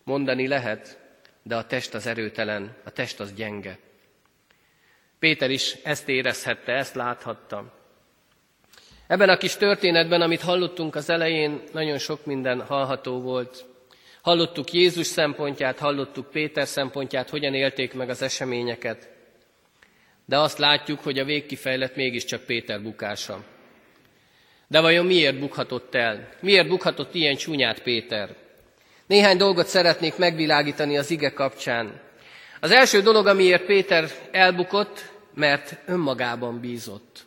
mondani 0.05 0.47
lehet, 0.49 1.02
de 1.43 1.57
a 1.57 1.67
test 1.67 1.95
az 1.95 2.07
erőtelen, 2.07 2.77
a 2.85 2.91
test 2.91 3.21
az 3.21 3.35
gyenge. 3.35 3.79
Péter 5.19 5.51
is 5.51 5.77
ezt 5.83 6.09
érezhette, 6.09 6.73
ezt 6.73 6.95
láthatta. 6.95 7.81
Ebben 9.07 9.29
a 9.29 9.37
kis 9.37 9.57
történetben, 9.57 10.21
amit 10.21 10.41
hallottunk 10.41 10.95
az 10.95 11.11
elején, 11.11 11.63
nagyon 11.73 11.99
sok 11.99 12.27
minden 12.27 12.61
hallható 12.61 13.21
volt. 13.21 13.65
Hallottuk 14.23 14.73
Jézus 14.73 15.07
szempontját, 15.07 15.79
hallottuk 15.79 16.31
Péter 16.31 16.67
szempontját, 16.67 17.31
hogyan 17.31 17.55
élték 17.55 17.95
meg 17.95 18.09
az 18.09 18.23
eseményeket. 18.23 19.11
De 20.25 20.39
azt 20.39 20.59
látjuk, 20.59 21.01
hogy 21.01 21.19
a 21.19 21.25
végkifejlet 21.25 21.97
mégiscsak 21.97 22.43
Péter 22.43 22.83
bukása. 22.83 23.45
De 24.69 24.81
vajon 24.81 25.07
miért 25.07 25.39
bukhatott 25.39 25.95
el? 25.95 26.29
Miért 26.41 26.69
bukhatott 26.69 27.15
ilyen 27.15 27.37
csúnyát 27.37 27.83
Péter? 27.83 28.37
Néhány 29.13 29.37
dolgot 29.37 29.67
szeretnék 29.67 30.17
megvilágítani 30.17 30.99
az 30.99 31.11
ige 31.11 31.33
kapcsán. 31.33 32.01
Az 32.61 32.71
első 32.71 33.01
dolog, 33.01 33.27
amiért 33.27 33.65
Péter 33.65 34.11
elbukott, 34.31 35.13
mert 35.35 35.77
önmagában 35.87 36.61
bízott. 36.61 37.27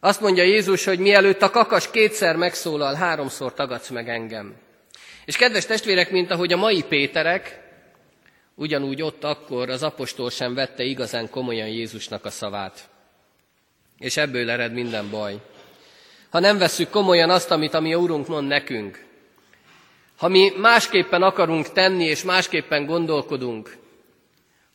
Azt 0.00 0.20
mondja 0.20 0.42
Jézus, 0.42 0.84
hogy 0.84 0.98
mielőtt 0.98 1.42
a 1.42 1.50
kakas 1.50 1.90
kétszer 1.90 2.36
megszólal, 2.36 2.94
háromszor 2.94 3.54
tagadsz 3.54 3.88
meg 3.88 4.08
engem. 4.08 4.54
És 5.24 5.36
kedves 5.36 5.66
testvérek, 5.66 6.10
mint 6.10 6.30
ahogy 6.30 6.52
a 6.52 6.56
mai 6.56 6.82
Péterek, 6.82 7.60
ugyanúgy 8.54 9.02
ott 9.02 9.24
akkor 9.24 9.70
az 9.70 9.82
apostol 9.82 10.30
sem 10.30 10.54
vette 10.54 10.82
igazán 10.82 11.30
komolyan 11.30 11.68
Jézusnak 11.68 12.24
a 12.24 12.30
szavát. 12.30 12.88
És 13.98 14.16
ebből 14.16 14.50
ered 14.50 14.72
minden 14.72 15.10
baj. 15.10 15.36
Ha 16.30 16.38
nem 16.38 16.58
vesszük 16.58 16.90
komolyan 16.90 17.30
azt, 17.30 17.50
amit 17.50 17.74
a 17.74 17.80
mi 17.80 17.94
Úrunk 17.94 18.26
mond 18.26 18.48
nekünk, 18.48 19.12
ha 20.24 20.30
mi 20.30 20.52
másképpen 20.56 21.22
akarunk 21.22 21.72
tenni, 21.72 22.04
és 22.04 22.22
másképpen 22.22 22.86
gondolkodunk, 22.86 23.76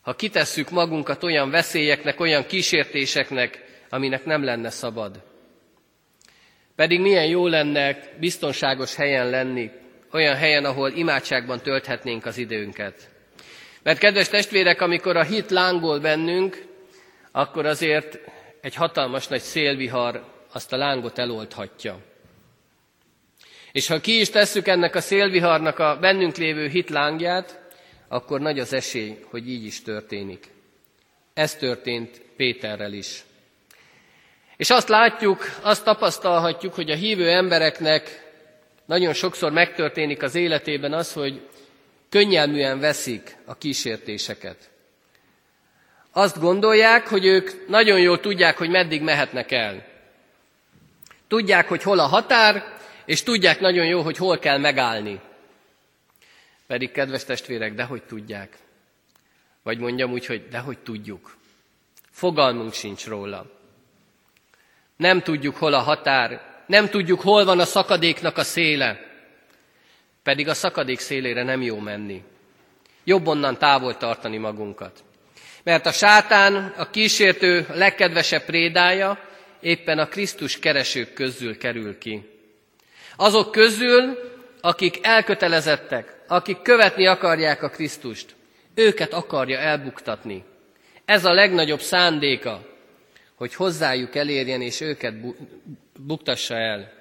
ha 0.00 0.14
kitesszük 0.14 0.70
magunkat 0.70 1.22
olyan 1.22 1.50
veszélyeknek, 1.50 2.20
olyan 2.20 2.46
kísértéseknek, 2.46 3.64
aminek 3.88 4.24
nem 4.24 4.44
lenne 4.44 4.70
szabad. 4.70 5.22
Pedig 6.76 7.00
milyen 7.00 7.26
jó 7.26 7.46
lenne 7.46 7.98
biztonságos 8.20 8.94
helyen 8.94 9.30
lenni, 9.30 9.70
olyan 10.12 10.36
helyen, 10.36 10.64
ahol 10.64 10.90
imádságban 10.90 11.60
tölthetnénk 11.60 12.26
az 12.26 12.38
időnket. 12.38 13.08
Mert 13.82 13.98
kedves 13.98 14.28
testvérek, 14.28 14.80
amikor 14.80 15.16
a 15.16 15.24
hit 15.24 15.50
lángol 15.50 16.00
bennünk, 16.00 16.64
akkor 17.32 17.66
azért 17.66 18.18
egy 18.60 18.74
hatalmas 18.74 19.26
nagy 19.26 19.40
szélvihar 19.40 20.24
azt 20.52 20.72
a 20.72 20.76
lángot 20.76 21.18
elolthatja. 21.18 22.09
És 23.72 23.86
ha 23.86 24.00
ki 24.00 24.20
is 24.20 24.30
tesszük 24.30 24.68
ennek 24.68 24.94
a 24.94 25.00
szélviharnak 25.00 25.78
a 25.78 25.98
bennünk 26.00 26.36
lévő 26.36 26.68
hitlángját, 26.68 27.60
akkor 28.08 28.40
nagy 28.40 28.58
az 28.58 28.72
esély, 28.72 29.16
hogy 29.30 29.48
így 29.48 29.64
is 29.64 29.82
történik. 29.82 30.46
Ez 31.34 31.54
történt 31.54 32.20
Péterrel 32.36 32.92
is. 32.92 33.24
És 34.56 34.70
azt 34.70 34.88
látjuk, 34.88 35.44
azt 35.60 35.84
tapasztalhatjuk, 35.84 36.74
hogy 36.74 36.90
a 36.90 36.94
hívő 36.94 37.30
embereknek 37.30 38.32
nagyon 38.86 39.12
sokszor 39.12 39.52
megtörténik 39.52 40.22
az 40.22 40.34
életében 40.34 40.92
az, 40.92 41.12
hogy 41.12 41.40
könnyelműen 42.08 42.80
veszik 42.80 43.36
a 43.44 43.54
kísértéseket. 43.54 44.70
Azt 46.12 46.40
gondolják, 46.40 47.08
hogy 47.08 47.24
ők 47.24 47.68
nagyon 47.68 48.00
jól 48.00 48.20
tudják, 48.20 48.58
hogy 48.58 48.70
meddig 48.70 49.02
mehetnek 49.02 49.52
el. 49.52 49.86
Tudják, 51.28 51.68
hogy 51.68 51.82
hol 51.82 51.98
a 51.98 52.06
határ, 52.06 52.78
és 53.10 53.22
tudják 53.22 53.60
nagyon 53.60 53.86
jó, 53.86 54.02
hogy 54.02 54.16
hol 54.16 54.38
kell 54.38 54.58
megállni. 54.58 55.20
Pedig, 56.66 56.90
kedves 56.90 57.24
testvérek, 57.24 57.74
dehogy 57.74 58.02
tudják. 58.02 58.56
Vagy 59.62 59.78
mondjam 59.78 60.12
úgy, 60.12 60.26
hogy 60.26 60.48
dehogy 60.48 60.78
tudjuk. 60.78 61.36
Fogalmunk 62.10 62.72
sincs 62.72 63.06
róla. 63.06 63.46
Nem 64.96 65.22
tudjuk, 65.22 65.56
hol 65.56 65.74
a 65.74 65.78
határ, 65.78 66.42
nem 66.66 66.88
tudjuk, 66.88 67.20
hol 67.20 67.44
van 67.44 67.60
a 67.60 67.64
szakadéknak 67.64 68.36
a 68.36 68.44
széle. 68.44 69.00
Pedig 70.22 70.48
a 70.48 70.54
szakadék 70.54 70.98
szélére 70.98 71.42
nem 71.42 71.62
jó 71.62 71.78
menni. 71.78 72.22
Jobb 73.04 73.26
onnan 73.26 73.58
távol 73.58 73.96
tartani 73.96 74.36
magunkat. 74.36 75.04
Mert 75.62 75.86
a 75.86 75.92
sátán, 75.92 76.74
a 76.76 76.90
kísértő 76.90 77.66
legkedvesebb 77.72 78.44
prédája 78.44 79.18
éppen 79.60 79.98
a 79.98 80.08
Krisztus 80.08 80.58
keresők 80.58 81.12
közül 81.12 81.58
kerül 81.58 81.98
ki. 81.98 82.38
Azok 83.20 83.50
közül, 83.50 84.18
akik 84.60 84.98
elkötelezettek, 85.02 86.20
akik 86.26 86.62
követni 86.62 87.06
akarják 87.06 87.62
a 87.62 87.68
Krisztust, 87.68 88.34
őket 88.74 89.12
akarja 89.12 89.58
elbuktatni. 89.58 90.44
Ez 91.04 91.24
a 91.24 91.32
legnagyobb 91.32 91.80
szándéka, 91.80 92.60
hogy 93.34 93.54
hozzájuk 93.54 94.14
elérjen 94.14 94.60
és 94.60 94.80
őket 94.80 95.14
buktassa 96.06 96.54
el. 96.54 96.92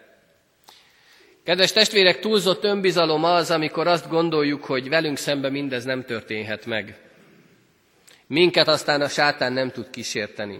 Kedves 1.43 1.71
testvérek, 1.71 2.19
túlzott 2.19 2.63
önbizalom 2.63 3.23
az, 3.23 3.51
amikor 3.51 3.88
azt 3.88 4.10
gondoljuk, 4.10 4.65
hogy 4.65 4.89
velünk 4.89 5.17
szemben 5.17 5.51
mindez 5.51 5.84
nem 5.84 6.05
történhet 6.05 6.65
meg. 6.65 6.97
Minket 8.27 8.67
aztán 8.67 9.01
a 9.01 9.08
sátán 9.08 9.53
nem 9.53 9.71
tud 9.71 9.89
kísérteni. 9.89 10.60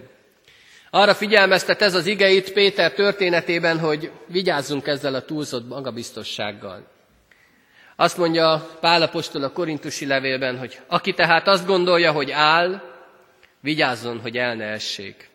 Arra 0.90 1.14
figyelmeztet 1.14 1.82
ez 1.82 1.94
az 1.94 2.06
igeit 2.06 2.54
Péter 2.54 2.94
történetében, 2.94 3.80
hogy 3.80 4.12
vigyázzunk 4.28 4.88
ezzel 4.88 5.16
a 5.16 5.26
túlzott 5.26 5.68
magabiztossággal. 5.68 6.88
Azt 7.96 8.18
mondja 8.18 8.78
Pálapostól 8.80 9.44
a 9.44 9.52
korintusi 9.52 10.06
levélben, 10.06 10.58
hogy 10.58 10.80
aki 10.88 11.14
tehát 11.14 11.48
azt 11.48 11.66
gondolja, 11.66 12.12
hogy 12.12 12.32
áll, 12.32 12.82
vigyázzon, 13.60 14.20
hogy 14.20 14.38
el 14.38 14.56
ne 14.56 14.66
essék. 14.66 15.30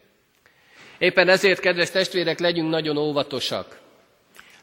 Éppen 0.99 1.29
ezért, 1.29 1.61
kedves 1.61 1.91
testvérek, 1.91 2.39
legyünk 2.39 2.71
nagyon 2.71 2.97
óvatosak. 2.97 3.79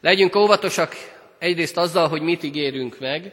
Legyünk 0.00 0.36
óvatosak 0.36 0.94
egyrészt 1.38 1.76
azzal, 1.76 2.08
hogy 2.08 2.22
mit 2.22 2.42
ígérünk 2.42 2.98
meg, 2.98 3.32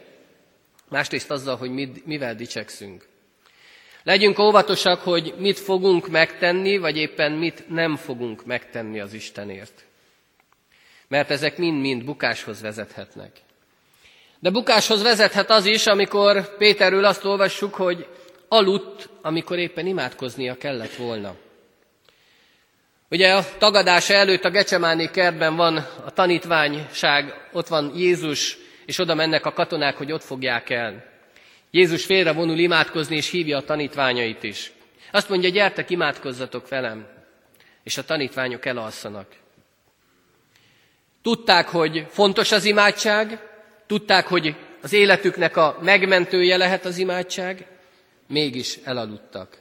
másrészt 0.88 1.30
azzal, 1.30 1.56
hogy 1.56 1.70
mit, 1.70 2.06
mivel 2.06 2.34
dicsekszünk. 2.34 3.08
Legyünk 4.02 4.38
óvatosak, 4.38 5.00
hogy 5.00 5.34
mit 5.38 5.58
fogunk 5.58 6.08
megtenni, 6.08 6.78
vagy 6.78 6.96
éppen 6.96 7.32
mit 7.32 7.68
nem 7.68 7.96
fogunk 7.96 8.44
megtenni 8.44 9.00
az 9.00 9.12
Istenért. 9.12 9.84
Mert 11.08 11.30
ezek 11.30 11.58
mind-mind 11.58 12.04
bukáshoz 12.04 12.60
vezethetnek. 12.60 13.30
De 14.38 14.50
bukáshoz 14.50 15.02
vezethet 15.02 15.50
az 15.50 15.66
is, 15.66 15.86
amikor 15.86 16.56
Péterről 16.56 17.04
azt 17.04 17.24
olvassuk, 17.24 17.74
hogy 17.74 18.06
aludt, 18.48 19.08
amikor 19.22 19.58
éppen 19.58 19.86
imádkoznia 19.86 20.56
kellett 20.56 20.94
volna. 20.94 21.34
Ugye 23.10 23.34
a 23.34 23.44
tagadása 23.58 24.14
előtt 24.14 24.44
a 24.44 24.50
Gecsemáné 24.50 25.06
kertben 25.06 25.56
van 25.56 25.76
a 26.04 26.10
tanítványság, 26.10 27.48
ott 27.52 27.68
van 27.68 27.92
Jézus, 27.96 28.58
és 28.86 28.98
oda 28.98 29.14
mennek 29.14 29.46
a 29.46 29.52
katonák, 29.52 29.96
hogy 29.96 30.12
ott 30.12 30.22
fogják 30.22 30.70
el. 30.70 31.09
Jézus 31.70 32.04
félre 32.04 32.32
vonul 32.32 32.58
imádkozni, 32.58 33.16
és 33.16 33.30
hívja 33.30 33.56
a 33.56 33.64
tanítványait 33.64 34.42
is. 34.42 34.72
Azt 35.12 35.28
mondja, 35.28 35.48
gyertek, 35.48 35.90
imádkozzatok 35.90 36.68
velem. 36.68 37.06
És 37.82 37.96
a 37.96 38.04
tanítványok 38.04 38.66
elalszanak. 38.66 39.26
Tudták, 41.22 41.68
hogy 41.68 42.06
fontos 42.08 42.52
az 42.52 42.64
imádság, 42.64 43.48
tudták, 43.86 44.26
hogy 44.26 44.56
az 44.82 44.92
életüknek 44.92 45.56
a 45.56 45.78
megmentője 45.82 46.56
lehet 46.56 46.84
az 46.84 46.96
imádság, 46.96 47.66
mégis 48.26 48.78
elaludtak. 48.84 49.58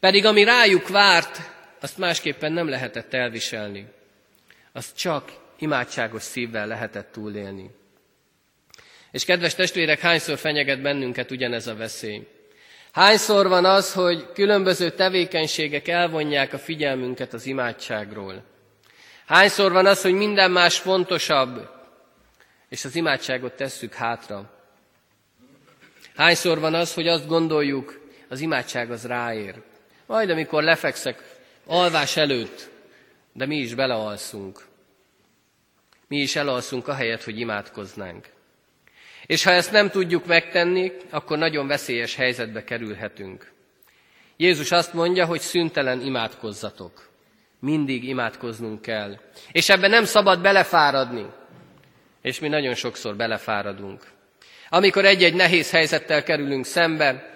Pedig 0.00 0.24
ami 0.24 0.44
rájuk 0.44 0.88
várt, 0.88 1.40
azt 1.80 1.98
másképpen 1.98 2.52
nem 2.52 2.68
lehetett 2.68 3.14
elviselni. 3.14 3.86
Azt 4.72 4.96
csak 4.96 5.32
imádságos 5.58 6.22
szívvel 6.22 6.66
lehetett 6.66 7.12
túlélni. 7.12 7.70
És 9.12 9.24
kedves 9.24 9.54
testvérek, 9.54 10.00
hányszor 10.00 10.38
fenyeget 10.38 10.82
bennünket 10.82 11.30
ugyanez 11.30 11.66
a 11.66 11.74
veszély? 11.74 12.26
Hányszor 12.92 13.48
van 13.48 13.64
az, 13.64 13.92
hogy 13.92 14.32
különböző 14.32 14.90
tevékenységek 14.90 15.88
elvonják 15.88 16.52
a 16.52 16.58
figyelmünket 16.58 17.32
az 17.32 17.46
imádságról? 17.46 18.44
Hányszor 19.26 19.72
van 19.72 19.86
az, 19.86 20.02
hogy 20.02 20.12
minden 20.12 20.50
más 20.50 20.78
fontosabb, 20.78 21.70
és 22.68 22.84
az 22.84 22.96
imádságot 22.96 23.52
tesszük 23.52 23.94
hátra? 23.94 24.50
Hányszor 26.16 26.58
van 26.58 26.74
az, 26.74 26.94
hogy 26.94 27.08
azt 27.08 27.26
gondoljuk, 27.26 28.00
az 28.28 28.40
imádság 28.40 28.90
az 28.90 29.06
ráér? 29.06 29.62
Majd 30.06 30.30
amikor 30.30 30.62
lefekszek 30.62 31.22
alvás 31.66 32.16
előtt, 32.16 32.70
de 33.32 33.46
mi 33.46 33.56
is 33.56 33.74
belealszunk. 33.74 34.66
Mi 36.08 36.16
is 36.16 36.36
elalszunk 36.36 36.88
ahelyett, 36.88 37.24
hogy 37.24 37.38
imádkoznánk. 37.38 38.26
És 39.26 39.44
ha 39.44 39.50
ezt 39.50 39.72
nem 39.72 39.90
tudjuk 39.90 40.26
megtenni, 40.26 40.92
akkor 41.10 41.38
nagyon 41.38 41.66
veszélyes 41.66 42.14
helyzetbe 42.14 42.64
kerülhetünk. 42.64 43.52
Jézus 44.36 44.70
azt 44.70 44.92
mondja, 44.92 45.24
hogy 45.24 45.40
szüntelen 45.40 46.00
imádkozzatok. 46.00 47.10
Mindig 47.60 48.04
imádkoznunk 48.04 48.82
kell. 48.82 49.20
És 49.52 49.68
ebben 49.68 49.90
nem 49.90 50.04
szabad 50.04 50.40
belefáradni. 50.40 51.26
És 52.22 52.40
mi 52.40 52.48
nagyon 52.48 52.74
sokszor 52.74 53.16
belefáradunk. 53.16 54.02
Amikor 54.68 55.04
egy-egy 55.04 55.34
nehéz 55.34 55.70
helyzettel 55.70 56.22
kerülünk 56.22 56.64
szembe, 56.64 57.30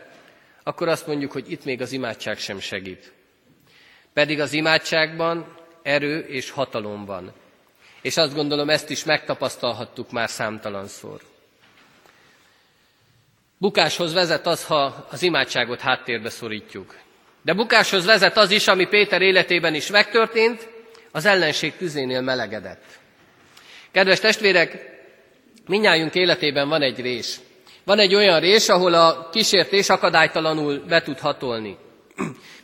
akkor 0.63 0.89
azt 0.89 1.07
mondjuk, 1.07 1.33
hogy 1.33 1.51
itt 1.51 1.65
még 1.65 1.81
az 1.81 1.93
imádság 1.93 2.39
sem 2.39 2.61
segít. 2.61 3.13
Pedig 4.13 4.41
az 4.41 4.53
imádságban 4.53 5.57
erő 5.83 6.19
és 6.19 6.51
hatalom 6.51 7.05
van. 7.05 7.33
És 8.03 8.17
azt 8.17 8.35
gondolom, 8.35 8.71
ezt 8.71 8.91
is 8.91 9.05
megtapasztalhattuk 9.05 10.11
már 10.11 10.29
számtalanszor. 10.29 11.21
Bukáshoz 13.59 14.13
vezet 14.13 14.47
az, 14.47 14.65
ha 14.65 15.07
az 15.11 15.23
imádságot 15.23 15.81
háttérbe 15.81 16.31
szorítjuk. 16.31 16.95
De 17.43 17.55
bukáshoz 17.55 18.05
vezet 18.05 18.37
az 18.37 18.51
is, 18.51 18.69
ami 18.69 18.87
Péter 18.87 19.23
életében 19.23 19.75
is 19.75 19.91
megtörtént, 19.91 20.69
az 21.13 21.25
ellenség 21.25 21.77
tüzénél 21.77 22.21
melegedett. 22.21 22.85
Kedves 23.93 24.21
testvérek, 24.21 24.79
minnyájunk 25.67 26.15
életében 26.15 26.69
van 26.69 26.83
egy 26.83 27.01
rés. 27.01 27.37
Van 27.85 27.99
egy 27.99 28.15
olyan 28.15 28.41
rés, 28.41 28.69
ahol 28.69 28.95
a 28.95 29.29
kísértés 29.33 29.89
akadálytalanul 29.89 30.85
be 30.89 31.03
tud 31.03 31.19
hatolni. 31.19 31.77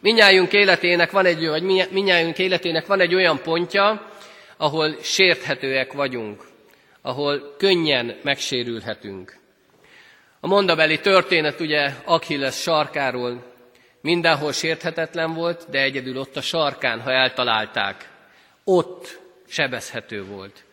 Minnyájunk 0.00 0.52
életének 0.52 1.10
van 1.10 1.26
egy, 1.26 1.46
vagy 1.46 1.62
minnyájunk 1.90 2.38
életének 2.38 2.86
van 2.86 3.00
egy 3.00 3.14
olyan 3.14 3.42
pontja, 3.42 4.10
ahol 4.56 4.96
sérthetőek 5.02 5.92
vagyunk, 5.92 6.42
ahol 7.02 7.54
könnyen 7.58 8.16
megsérülhetünk. 8.22 9.40
A 10.44 10.46
mondabeli 10.46 11.00
történet 11.00 11.60
ugye 11.60 11.90
Achilles 12.04 12.60
sarkáról 12.60 13.44
mindenhol 14.00 14.52
sérthetetlen 14.52 15.34
volt, 15.34 15.66
de 15.70 15.82
egyedül 15.82 16.16
ott 16.16 16.36
a 16.36 16.40
sarkán, 16.40 17.00
ha 17.00 17.10
eltalálták, 17.10 18.10
ott 18.64 19.20
sebezhető 19.48 20.24
volt. 20.24 20.64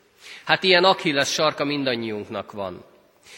Hát 0.43 0.63
ilyen 0.63 0.83
Achilles 0.83 1.31
sarka 1.31 1.65
mindannyiunknak 1.65 2.51
van. 2.51 2.85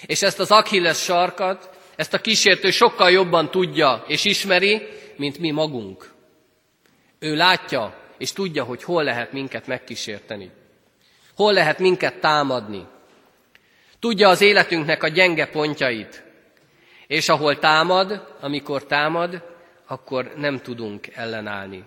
És 0.06 0.22
ezt 0.22 0.40
az 0.40 0.52
Achilles 0.52 1.04
sarkat, 1.04 1.70
ezt 1.96 2.14
a 2.14 2.22
kísértő 2.22 2.70
sokkal 2.72 3.12
jobban 3.12 3.52
tudja 3.52 4.04
és 4.08 4.26
ismeri, 4.26 4.88
mint 5.16 5.38
mi 5.38 5.52
magunk. 5.52 6.14
Ő 7.20 7.36
látja 7.36 8.00
és 8.18 8.34
tudja, 8.34 8.64
hogy 8.64 8.84
hol 8.84 9.04
lehet 9.04 9.32
minket 9.32 9.68
megkísérteni. 9.68 10.52
Hol 11.36 11.54
lehet 11.54 11.80
minket 11.80 12.20
támadni. 12.20 12.88
Tudja 14.02 14.30
az 14.30 14.42
életünknek 14.42 15.04
a 15.04 15.08
gyenge 15.08 15.46
pontjait. 15.46 16.24
És 17.08 17.30
ahol 17.30 17.60
támad, 17.60 18.36
amikor 18.40 18.86
támad, 18.86 19.44
akkor 19.88 20.32
nem 20.36 20.60
tudunk 20.60 21.08
ellenállni. 21.16 21.84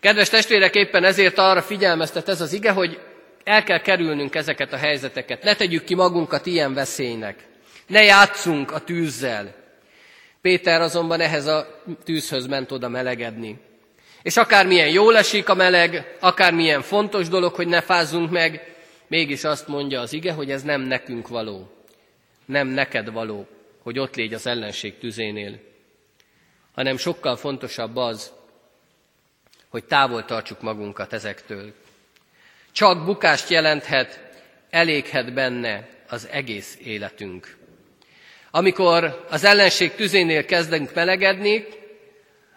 Kedves 0.00 0.28
testvérek, 0.28 0.74
éppen 0.74 1.04
ezért 1.04 1.38
arra 1.38 1.62
figyelmeztet 1.62 2.28
ez 2.28 2.40
az 2.40 2.52
ige, 2.52 2.70
hogy 2.70 3.00
el 3.44 3.62
kell 3.62 3.80
kerülnünk 3.80 4.34
ezeket 4.34 4.72
a 4.72 4.76
helyzeteket. 4.76 5.42
Ne 5.42 5.54
tegyük 5.54 5.84
ki 5.84 5.94
magunkat 5.94 6.46
ilyen 6.46 6.74
veszélynek. 6.74 7.36
Ne 7.86 8.02
játszunk 8.02 8.72
a 8.72 8.78
tűzzel. 8.78 9.54
Péter 10.40 10.80
azonban 10.80 11.20
ehhez 11.20 11.46
a 11.46 11.82
tűzhöz 12.04 12.46
ment 12.46 12.72
oda 12.72 12.88
melegedni. 12.88 13.58
És 14.22 14.36
akármilyen 14.36 14.88
jól 14.88 15.16
esik 15.16 15.48
a 15.48 15.54
meleg, 15.54 16.16
akármilyen 16.20 16.82
fontos 16.82 17.28
dolog, 17.28 17.54
hogy 17.54 17.66
ne 17.66 17.80
fázzunk 17.80 18.30
meg, 18.30 18.71
mégis 19.12 19.44
azt 19.44 19.68
mondja 19.68 20.00
az 20.00 20.12
ige, 20.12 20.32
hogy 20.32 20.50
ez 20.50 20.62
nem 20.62 20.80
nekünk 20.80 21.28
való. 21.28 21.70
Nem 22.44 22.68
neked 22.68 23.12
való, 23.12 23.46
hogy 23.82 23.98
ott 23.98 24.14
légy 24.14 24.34
az 24.34 24.46
ellenség 24.46 24.98
tüzénél. 24.98 25.58
Hanem 26.74 26.96
sokkal 26.96 27.36
fontosabb 27.36 27.96
az, 27.96 28.32
hogy 29.68 29.84
távol 29.84 30.24
tartsuk 30.24 30.60
magunkat 30.60 31.12
ezektől. 31.12 31.72
Csak 32.72 33.04
bukást 33.04 33.50
jelenthet, 33.50 34.20
eléghet 34.70 35.32
benne 35.32 35.88
az 36.08 36.28
egész 36.28 36.78
életünk. 36.82 37.56
Amikor 38.50 39.26
az 39.30 39.44
ellenség 39.44 39.94
tüzénél 39.94 40.44
kezdünk 40.44 40.94
melegedni, 40.94 41.66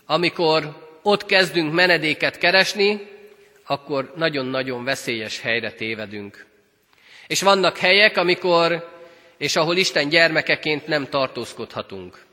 amikor 0.05 0.87
ott 1.01 1.25
kezdünk 1.25 1.73
menedéket 1.73 2.37
keresni, 2.37 3.14
akkor 3.65 4.13
nagyon-nagyon 4.15 4.83
veszélyes 4.83 5.39
helyre 5.39 5.71
tévedünk. 5.71 6.45
És 7.27 7.41
vannak 7.41 7.77
helyek, 7.77 8.17
amikor, 8.17 8.89
és 9.37 9.55
ahol 9.55 9.77
Isten 9.77 10.09
gyermekeként 10.09 10.87
nem 10.87 11.09
tartózkodhatunk. 11.09 12.25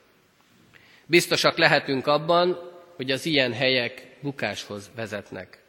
Biztosak 1.07 1.59
lehetünk 1.59 2.07
abban, 2.07 2.71
hogy 2.97 3.11
az 3.11 3.27
ilyen 3.27 3.53
helyek 3.53 4.07
bukáshoz 4.21 4.91
vezetnek. 4.97 5.63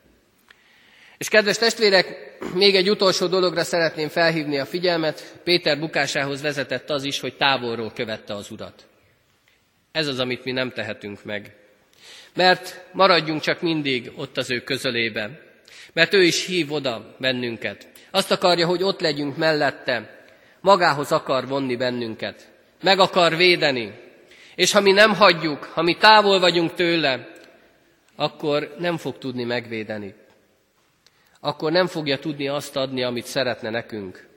És 1.17 1.29
kedves 1.29 1.57
testvérek, 1.57 2.37
még 2.53 2.75
egy 2.75 2.89
utolsó 2.89 3.27
dologra 3.27 3.63
szeretném 3.63 4.09
felhívni 4.09 4.57
a 4.59 4.65
figyelmet. 4.65 5.39
Péter 5.43 5.79
bukásához 5.79 6.41
vezetett 6.41 6.89
az 6.89 7.03
is, 7.03 7.19
hogy 7.19 7.37
távolról 7.37 7.91
követte 7.91 8.33
az 8.33 8.51
urat. 8.51 8.85
Ez 9.91 10.07
az, 10.07 10.19
amit 10.19 10.43
mi 10.43 10.51
nem 10.51 10.71
tehetünk 10.71 11.23
meg. 11.23 11.55
Mert 12.35 12.85
maradjunk 12.91 13.41
csak 13.41 13.61
mindig 13.61 14.11
ott 14.15 14.37
az 14.37 14.51
ő 14.51 14.59
közölében. 14.59 15.39
Mert 15.93 16.13
ő 16.13 16.23
is 16.23 16.45
hív 16.45 16.71
oda 16.71 17.15
bennünket. 17.19 17.87
Azt 18.11 18.31
akarja, 18.31 18.67
hogy 18.67 18.83
ott 18.83 18.99
legyünk 18.99 19.37
mellette. 19.37 20.25
Magához 20.61 21.11
akar 21.11 21.47
vonni 21.47 21.75
bennünket. 21.75 22.51
Meg 22.81 22.99
akar 22.99 23.35
védeni. 23.35 23.93
És 24.55 24.71
ha 24.71 24.81
mi 24.81 24.91
nem 24.91 25.15
hagyjuk, 25.15 25.63
ha 25.63 25.81
mi 25.81 25.97
távol 25.97 26.39
vagyunk 26.39 26.73
tőle, 26.73 27.27
akkor 28.15 28.75
nem 28.77 28.97
fog 28.97 29.17
tudni 29.17 29.43
megvédeni. 29.43 30.15
Akkor 31.39 31.71
nem 31.71 31.87
fogja 31.87 32.19
tudni 32.19 32.47
azt 32.47 32.75
adni, 32.75 33.03
amit 33.03 33.25
szeretne 33.25 33.69
nekünk. 33.69 34.27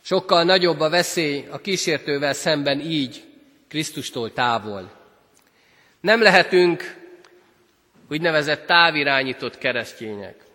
Sokkal 0.00 0.44
nagyobb 0.44 0.80
a 0.80 0.88
veszély 0.88 1.46
a 1.50 1.58
kísértővel 1.58 2.32
szemben 2.32 2.80
így, 2.80 3.24
Krisztustól 3.68 4.32
távol. 4.32 4.90
Nem 6.00 6.22
lehetünk 6.22 6.96
úgynevezett 8.10 8.66
távirányított 8.66 9.58
keresztények. 9.58 10.47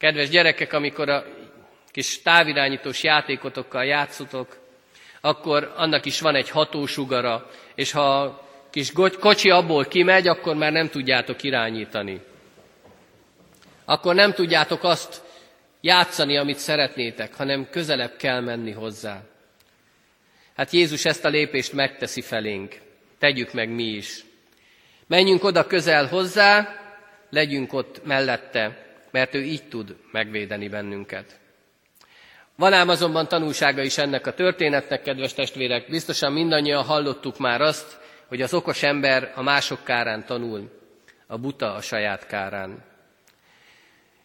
Kedves 0.00 0.28
gyerekek, 0.28 0.72
amikor 0.72 1.08
a 1.08 1.24
kis 1.90 2.22
távirányítós 2.22 3.02
játékotokkal 3.02 3.84
játszotok, 3.84 4.58
akkor 5.20 5.72
annak 5.76 6.04
is 6.04 6.20
van 6.20 6.34
egy 6.34 6.50
hatósugara, 6.50 7.50
és 7.74 7.92
ha 7.92 8.40
kis 8.70 8.92
kocsi 9.20 9.50
abból 9.50 9.84
kimegy, 9.84 10.28
akkor 10.28 10.56
már 10.56 10.72
nem 10.72 10.88
tudjátok 10.88 11.42
irányítani. 11.42 12.20
Akkor 13.84 14.14
nem 14.14 14.32
tudjátok 14.32 14.84
azt 14.84 15.22
játszani, 15.80 16.36
amit 16.36 16.58
szeretnétek, 16.58 17.34
hanem 17.34 17.68
közelebb 17.70 18.16
kell 18.16 18.40
menni 18.40 18.72
hozzá. 18.72 19.22
Hát 20.56 20.70
Jézus 20.70 21.04
ezt 21.04 21.24
a 21.24 21.28
lépést 21.28 21.72
megteszi 21.72 22.20
felénk. 22.20 22.76
Tegyük 23.18 23.52
meg 23.52 23.68
mi 23.68 23.84
is. 23.84 24.24
Menjünk 25.06 25.44
oda 25.44 25.66
közel 25.66 26.06
hozzá, 26.06 26.76
legyünk 27.30 27.72
ott 27.72 28.04
mellette, 28.04 28.88
mert 29.10 29.34
ő 29.34 29.42
így 29.42 29.68
tud 29.68 29.96
megvédeni 30.12 30.68
bennünket. 30.68 31.38
Van 32.56 32.72
ám 32.72 32.88
azonban 32.88 33.28
tanulsága 33.28 33.82
is 33.82 33.98
ennek 33.98 34.26
a 34.26 34.34
történetnek, 34.34 35.02
kedves 35.02 35.34
testvérek, 35.34 35.88
biztosan 35.88 36.32
mindannyian 36.32 36.84
hallottuk 36.84 37.38
már 37.38 37.60
azt, 37.60 37.98
hogy 38.26 38.42
az 38.42 38.54
okos 38.54 38.82
ember 38.82 39.32
a 39.34 39.42
mások 39.42 39.84
kárán 39.84 40.24
tanul, 40.26 40.70
a 41.26 41.38
buta 41.38 41.74
a 41.74 41.80
saját 41.80 42.26
kárán. 42.26 42.84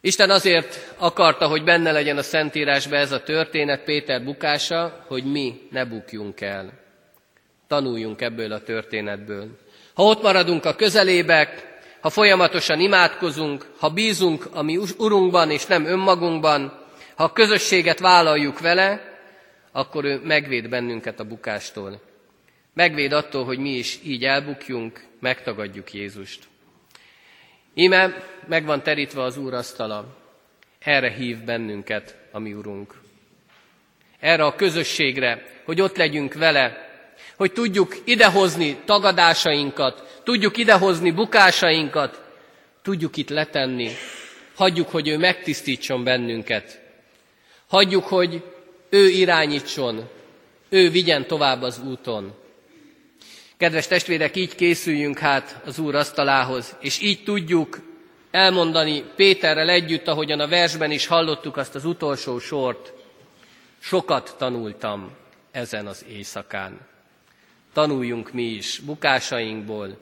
Isten 0.01 0.29
azért 0.29 0.93
akarta, 0.97 1.47
hogy 1.47 1.63
benne 1.63 1.91
legyen 1.91 2.17
a 2.17 2.21
Szentírásban 2.21 2.99
ez 2.99 3.11
a 3.11 3.23
történet, 3.23 3.83
Péter 3.83 4.23
bukása, 4.23 5.03
hogy 5.07 5.23
mi 5.23 5.67
ne 5.71 5.85
bukjunk 5.85 6.41
el. 6.41 6.73
Tanuljunk 7.67 8.21
ebből 8.21 8.51
a 8.51 8.61
történetből. 8.61 9.47
Ha 9.93 10.03
ott 10.03 10.21
maradunk 10.21 10.65
a 10.65 10.75
közelébe, 10.75 11.53
ha 12.05 12.11
folyamatosan 12.11 12.79
imádkozunk, 12.79 13.67
ha 13.77 13.89
bízunk 13.89 14.47
a 14.51 14.61
mi 14.61 14.77
Urunkban 14.97 15.51
és 15.51 15.65
nem 15.65 15.85
önmagunkban, 15.85 16.85
ha 17.15 17.23
a 17.23 17.33
közösséget 17.33 17.99
vállaljuk 17.99 18.59
vele, 18.59 19.17
akkor 19.71 20.05
ő 20.05 20.21
megvéd 20.23 20.69
bennünket 20.69 21.19
a 21.19 21.23
bukástól. 21.23 22.01
Megvéd 22.73 23.11
attól, 23.11 23.45
hogy 23.45 23.57
mi 23.57 23.69
is 23.69 23.99
így 24.03 24.23
elbukjunk, 24.23 25.05
megtagadjuk 25.19 25.93
Jézust. 25.93 26.43
Íme 27.73 28.23
meg 28.47 28.65
van 28.65 28.83
terítve 28.83 29.21
az 29.21 29.37
Úr 29.37 29.53
asztala. 29.53 30.17
Erre 30.79 31.11
hív 31.11 31.37
bennünket 31.37 32.17
a 32.31 32.39
mi 32.39 32.53
Urunk. 32.53 33.01
Erre 34.19 34.45
a 34.45 34.55
közösségre, 34.55 35.43
hogy 35.63 35.81
ott 35.81 35.97
legyünk 35.97 36.33
vele, 36.33 36.84
hogy 37.37 37.51
tudjuk 37.51 37.95
idehozni 38.03 38.77
tagadásainkat, 38.85 40.19
tudjuk 40.23 40.57
idehozni 40.57 41.11
bukásainkat, 41.11 42.21
tudjuk 42.81 43.17
itt 43.17 43.29
letenni, 43.29 43.89
hagyjuk, 44.55 44.89
hogy 44.89 45.07
ő 45.07 45.17
megtisztítson 45.17 46.03
bennünket, 46.03 46.81
hagyjuk, 47.67 48.03
hogy 48.03 48.43
ő 48.89 49.09
irányítson, 49.09 50.09
ő 50.69 50.89
vigyen 50.89 51.27
tovább 51.27 51.61
az 51.61 51.79
úton. 51.87 52.33
Kedves 53.57 53.87
testvérek, 53.87 54.35
így 54.35 54.55
készüljünk 54.55 55.17
hát 55.17 55.61
az 55.65 55.79
Úr 55.79 55.95
asztalához, 55.95 56.75
és 56.79 57.01
így 57.01 57.23
tudjuk 57.23 57.79
elmondani 58.31 59.03
Péterrel 59.15 59.69
együtt, 59.69 60.07
ahogyan 60.07 60.39
a 60.39 60.47
versben 60.47 60.91
is 60.91 61.07
hallottuk 61.07 61.57
azt 61.57 61.75
az 61.75 61.85
utolsó 61.85 62.39
sort. 62.39 62.93
Sokat 63.79 64.35
tanultam 64.37 65.11
ezen 65.51 65.87
az 65.87 66.05
éjszakán. 66.09 66.79
Tanuljunk 67.75 68.31
mi 68.31 68.43
is 68.43 68.79
bukásainkból, 68.79 69.97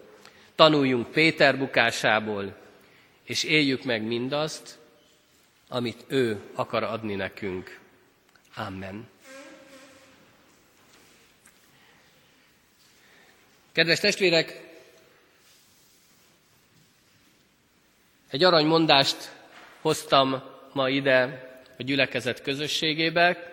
tanuljunk 0.55 1.11
Péter 1.11 1.57
bukásából, 1.57 2.55
és 3.23 3.43
éljük 3.43 3.83
meg 3.83 4.01
mindazt, 4.01 4.77
amit 5.67 6.05
ő 6.07 6.41
akar 6.55 6.83
adni 6.83 7.15
nekünk. 7.15 7.79
Amen. 8.55 9.07
Kedves 13.71 13.99
testvérek, 13.99 14.77
egy 18.29 18.43
aranymondást 18.43 19.35
hoztam 19.81 20.43
ma 20.73 20.89
ide 20.89 21.47
a 21.77 21.83
gyülekezet 21.83 22.41
közösségébe, 22.41 23.52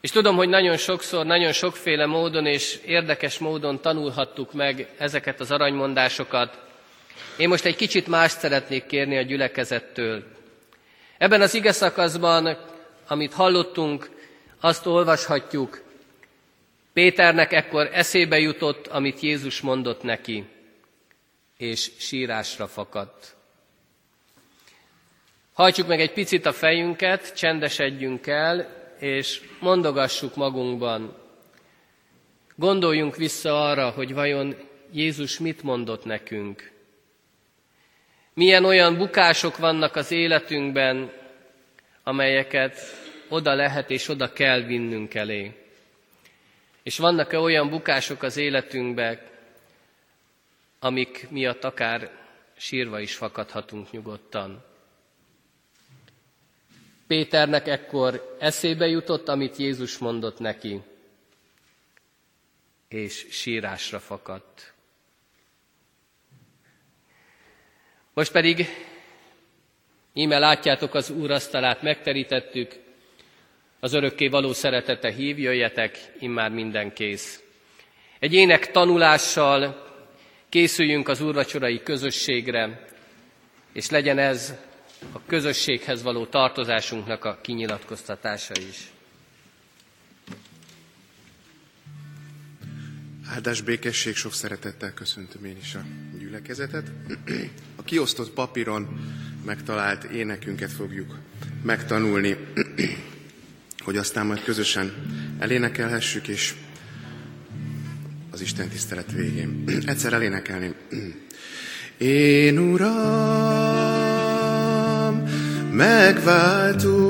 és 0.00 0.10
tudom, 0.10 0.36
hogy 0.36 0.48
nagyon 0.48 0.76
sokszor, 0.76 1.26
nagyon 1.26 1.52
sokféle 1.52 2.06
módon 2.06 2.46
és 2.46 2.78
érdekes 2.86 3.38
módon 3.38 3.80
tanulhattuk 3.80 4.52
meg 4.52 4.88
ezeket 4.98 5.40
az 5.40 5.50
aranymondásokat. 5.50 6.58
Én 7.36 7.48
most 7.48 7.64
egy 7.64 7.76
kicsit 7.76 8.06
mást 8.06 8.38
szeretnék 8.38 8.86
kérni 8.86 9.16
a 9.16 9.22
gyülekezettől. 9.22 10.24
Ebben 11.18 11.40
az 11.40 11.54
ige 11.54 11.72
szakaszban, 11.72 12.58
amit 13.06 13.32
hallottunk, 13.32 14.10
azt 14.60 14.86
olvashatjuk, 14.86 15.82
Péternek 16.92 17.52
ekkor 17.52 17.88
eszébe 17.92 18.38
jutott, 18.38 18.86
amit 18.86 19.20
Jézus 19.20 19.60
mondott 19.60 20.02
neki, 20.02 20.44
és 21.56 21.90
sírásra 21.98 22.66
fakadt. 22.66 23.36
Hajtsuk 25.52 25.86
meg 25.86 26.00
egy 26.00 26.12
picit 26.12 26.46
a 26.46 26.52
fejünket, 26.52 27.36
csendesedjünk 27.36 28.26
el, 28.26 28.79
és 29.00 29.40
mondogassuk 29.60 30.36
magunkban. 30.36 31.16
Gondoljunk 32.56 33.16
vissza 33.16 33.68
arra, 33.68 33.90
hogy 33.90 34.14
vajon 34.14 34.56
Jézus 34.92 35.38
mit 35.38 35.62
mondott 35.62 36.04
nekünk. 36.04 36.72
Milyen 38.34 38.64
olyan 38.64 38.96
bukások 38.96 39.56
vannak 39.56 39.96
az 39.96 40.10
életünkben, 40.10 41.12
amelyeket 42.02 42.78
oda 43.28 43.54
lehet 43.54 43.90
és 43.90 44.08
oda 44.08 44.32
kell 44.32 44.60
vinnünk 44.60 45.14
elé. 45.14 45.52
És 46.82 46.98
vannak-e 46.98 47.38
olyan 47.38 47.68
bukások 47.68 48.22
az 48.22 48.36
életünkben, 48.36 49.20
amik 50.78 51.26
miatt 51.30 51.64
akár 51.64 52.10
sírva 52.56 53.00
is 53.00 53.14
fakadhatunk 53.14 53.90
nyugodtan. 53.90 54.69
Péternek 57.10 57.68
ekkor 57.68 58.36
eszébe 58.38 58.86
jutott, 58.86 59.28
amit 59.28 59.56
Jézus 59.56 59.98
mondott 59.98 60.38
neki, 60.38 60.80
és 62.88 63.26
sírásra 63.30 63.98
fakadt. 63.98 64.72
Most 68.14 68.32
pedig 68.32 68.66
íme 70.14 70.38
látjátok 70.38 70.94
az 70.94 71.10
úrasztalát, 71.10 71.82
megterítettük, 71.82 72.72
az 73.80 73.92
örökké 73.92 74.28
való 74.28 74.52
szeretete 74.52 75.12
hív, 75.12 75.38
jöjjetek, 75.38 76.12
immár 76.18 76.50
minden 76.50 76.92
kész. 76.92 77.42
Egy 78.18 78.34
ének 78.34 78.70
tanulással 78.70 79.86
készüljünk 80.48 81.08
az 81.08 81.20
úrvacsorai 81.20 81.82
közösségre, 81.82 82.84
és 83.72 83.90
legyen 83.90 84.18
ez 84.18 84.68
a 85.12 85.20
közösséghez 85.26 86.02
való 86.02 86.26
tartozásunknak 86.26 87.24
a 87.24 87.38
kinyilatkoztatása 87.42 88.54
is. 88.68 88.90
Áldás 93.34 93.60
békesség, 93.60 94.16
sok 94.16 94.32
szeretettel 94.32 94.94
köszöntöm 94.94 95.44
én 95.44 95.56
is 95.60 95.74
a 95.74 95.84
gyülekezetet. 96.18 96.90
A 97.76 97.82
kiosztott 97.82 98.30
papíron 98.30 98.88
megtalált 99.44 100.04
énekünket 100.04 100.72
fogjuk 100.72 101.18
megtanulni, 101.62 102.36
hogy 103.84 103.96
aztán 103.96 104.26
majd 104.26 104.42
közösen 104.42 104.92
elénekelhessük, 105.38 106.28
és 106.28 106.54
az 108.30 108.40
Isten 108.40 108.68
tisztelet 108.68 109.12
végén. 109.12 109.64
Egyszer 109.86 110.12
elénekelni. 110.12 110.74
Én 111.98 112.58
Uram, 112.58 113.69
megváltom, 115.80 117.00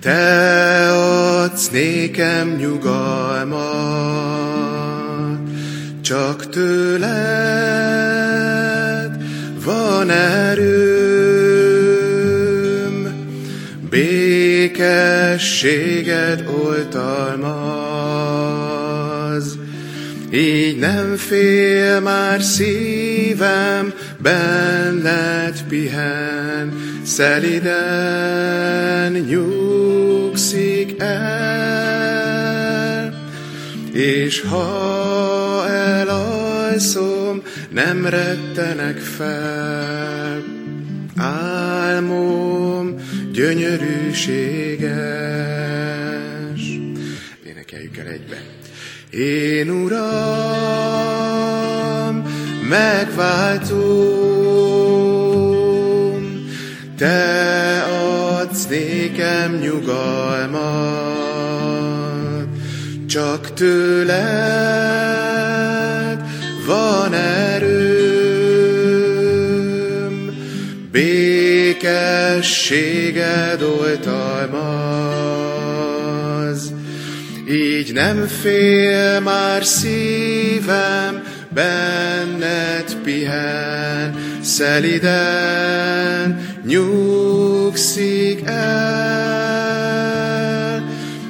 Te 0.00 0.90
adsz 0.92 1.70
nékem 1.70 2.48
nyugalmat, 2.48 3.60
csak 6.00 6.48
tőled 6.48 7.10
van 9.64 10.10
erőm, 10.10 10.70
békességed 13.90 14.88
oltalmaz. 16.64 17.90
Így 20.32 20.78
nem 20.78 21.16
fél 21.16 22.00
már 22.00 22.42
szívem, 22.42 23.92
benned 24.22 25.62
pihen, 25.68 26.72
szeliden 27.04 29.12
nyugszik 29.12 31.02
el. 31.02 31.80
És 33.92 34.40
ha 34.40 35.68
elalszom, 35.68 37.42
nem 37.70 38.06
rettenek 38.06 38.98
fel, 38.98 40.44
álmom 41.16 42.94
gyönyörűséges. 43.32 44.90
Énekeljük 47.46 47.96
el 47.96 48.06
egybe. 48.06 48.42
Én 49.10 49.70
Uram, 49.70 51.09
megváltom, 52.70 54.30
Te 56.96 57.82
adsz 57.82 58.66
nékem 58.66 59.54
nyugalmat, 59.54 60.60
csak 63.06 63.52
tőled 63.54 64.20
van 66.66 67.14
erőm, 67.14 67.70
békességed 70.92 72.02
oltalmaz. 73.62 74.60
Így 77.50 77.92
nem 77.92 78.26
fél 78.26 79.20
már 79.20 79.64
szívem, 79.64 81.29
benned 81.54 82.94
pihen, 83.02 84.14
szeliden 84.42 86.40
nyugszik 86.64 88.42
el, 88.44 89.80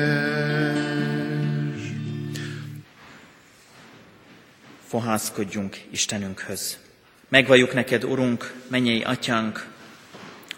Fohászkodjunk 4.87 5.77
Istenünkhöz. 5.91 6.77
Megvalljuk 7.31 7.73
neked, 7.73 8.03
Urunk, 8.03 8.53
mennyei 8.67 9.01
atyánk, 9.01 9.67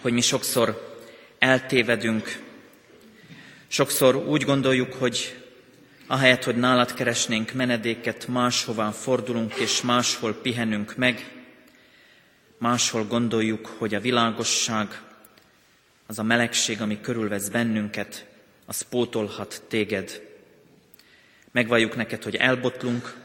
hogy 0.01 0.13
mi 0.13 0.21
sokszor 0.21 0.97
eltévedünk, 1.39 2.39
sokszor 3.67 4.15
úgy 4.15 4.43
gondoljuk, 4.43 4.93
hogy 4.93 5.43
ahelyett, 6.07 6.43
hogy 6.43 6.55
nálad 6.55 6.93
keresnénk 6.93 7.51
menedéket, 7.51 8.27
máshová 8.27 8.91
fordulunk 8.91 9.53
és 9.53 9.81
máshol 9.81 10.33
pihenünk 10.33 10.95
meg, 10.95 11.43
máshol 12.57 13.03
gondoljuk, 13.03 13.65
hogy 13.65 13.95
a 13.95 13.99
világosság, 13.99 15.01
az 16.07 16.19
a 16.19 16.23
melegség, 16.23 16.81
ami 16.81 17.01
körülvesz 17.01 17.47
bennünket, 17.47 18.25
az 18.65 18.81
pótolhat 18.81 19.63
téged. 19.67 20.21
Megvalljuk 21.51 21.95
neked, 21.95 22.23
hogy 22.23 22.35
elbotlunk, 22.35 23.15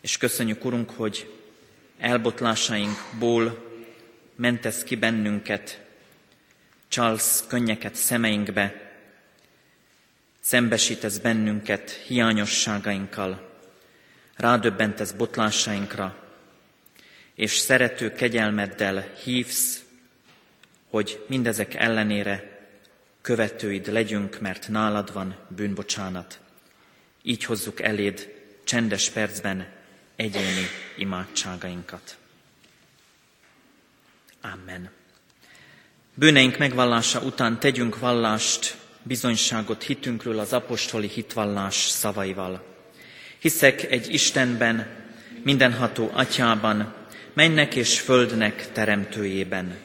és 0.00 0.16
köszönjük, 0.16 0.64
Urunk, 0.64 0.90
hogy 0.90 1.39
elbotlásainkból 2.00 3.68
mentesz 4.34 4.82
ki 4.82 4.96
bennünket, 4.96 5.80
csalsz 6.88 7.44
könnyeket 7.48 7.94
szemeinkbe, 7.94 8.92
szembesítesz 10.40 11.18
bennünket 11.18 11.90
hiányosságainkkal, 11.90 13.50
rádöbbentesz 14.36 15.12
botlásainkra, 15.12 16.16
és 17.34 17.52
szerető 17.52 18.12
kegyelmeddel 18.12 19.04
hívsz, 19.24 19.82
hogy 20.90 21.24
mindezek 21.28 21.74
ellenére 21.74 22.66
követőid 23.20 23.92
legyünk, 23.92 24.40
mert 24.40 24.68
nálad 24.68 25.12
van 25.12 25.36
bűnbocsánat. 25.48 26.40
Így 27.22 27.44
hozzuk 27.44 27.80
eléd 27.80 28.34
csendes 28.64 29.10
percben 29.10 29.66
egyéni 30.20 30.68
imádságainkat. 30.96 32.16
Amen. 34.40 34.90
Bűneink 36.14 36.58
megvallása 36.58 37.20
után 37.20 37.60
tegyünk 37.60 37.98
vallást, 37.98 38.76
bizonyságot 39.02 39.82
hitünkről 39.82 40.38
az 40.38 40.52
apostoli 40.52 41.08
hitvallás 41.08 41.74
szavaival. 41.74 42.64
Hiszek 43.38 43.90
egy 43.90 44.12
Istenben, 44.12 44.88
mindenható 45.42 46.10
atyában, 46.12 46.94
mennek 47.34 47.74
és 47.74 48.00
földnek 48.00 48.72
teremtőjében, 48.72 49.76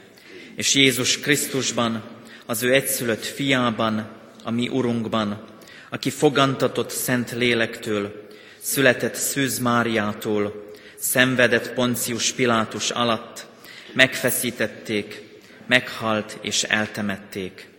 és 0.56 0.74
Jézus 0.74 1.20
Krisztusban, 1.20 2.04
az 2.46 2.64
ő 2.64 2.74
egyszülött 2.74 3.26
fiában, 3.26 4.10
a 4.44 4.52
mi 4.52 4.68
Urunkban, 4.68 5.46
aki 5.90 6.10
fogantatott 6.10 6.90
szent 6.90 7.32
lélektől, 7.32 8.25
született 8.66 9.16
Szűz 9.16 9.60
Máriától, 9.60 10.72
szenvedett 10.98 11.74
Poncius 11.74 12.32
Pilátus 12.32 12.90
alatt, 12.90 13.46
megfeszítették, 13.94 15.24
meghalt 15.68 16.38
és 16.42 16.64
eltemették. 16.64 17.70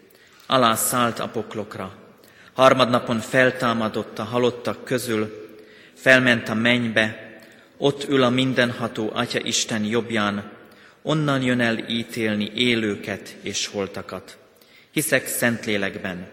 Alá 0.47 0.75
szállt 0.75 1.19
a 1.19 1.29
poklokra. 1.29 1.95
Harmadnapon 2.53 3.21
feltámadott 3.21 4.19
a 4.19 4.23
halottak 4.23 4.85
közül, 4.85 5.55
felment 5.95 6.49
a 6.49 6.55
mennybe, 6.55 7.39
ott 7.77 8.09
ül 8.09 8.23
a 8.23 8.31
mindenható 8.31 9.11
Atya 9.15 9.41
Isten 9.41 9.85
jobbján, 9.85 10.53
onnan 11.03 11.43
jön 11.43 11.61
el 11.61 11.79
ítélni 11.89 12.53
élőket 12.55 13.37
és 13.41 13.67
holtakat. 13.67 14.37
Hiszek 14.91 15.27
Szentlélekben. 15.27 16.29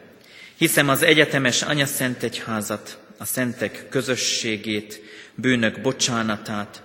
Hiszem 0.57 0.89
az 0.89 1.01
egyetemes 1.01 1.61
Anya 1.61 1.85
Szent 1.85 2.23
Egyházat, 2.23 2.97
a 3.23 3.25
szentek 3.25 3.85
közösségét, 3.89 5.01
bűnök 5.35 5.81
bocsánatát, 5.81 6.81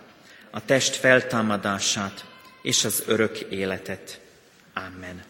a 0.51 0.65
test 0.65 0.95
feltámadását 0.95 2.25
és 2.63 2.85
az 2.85 3.03
örök 3.07 3.39
életet. 3.39 4.21
Amen. 4.75 5.23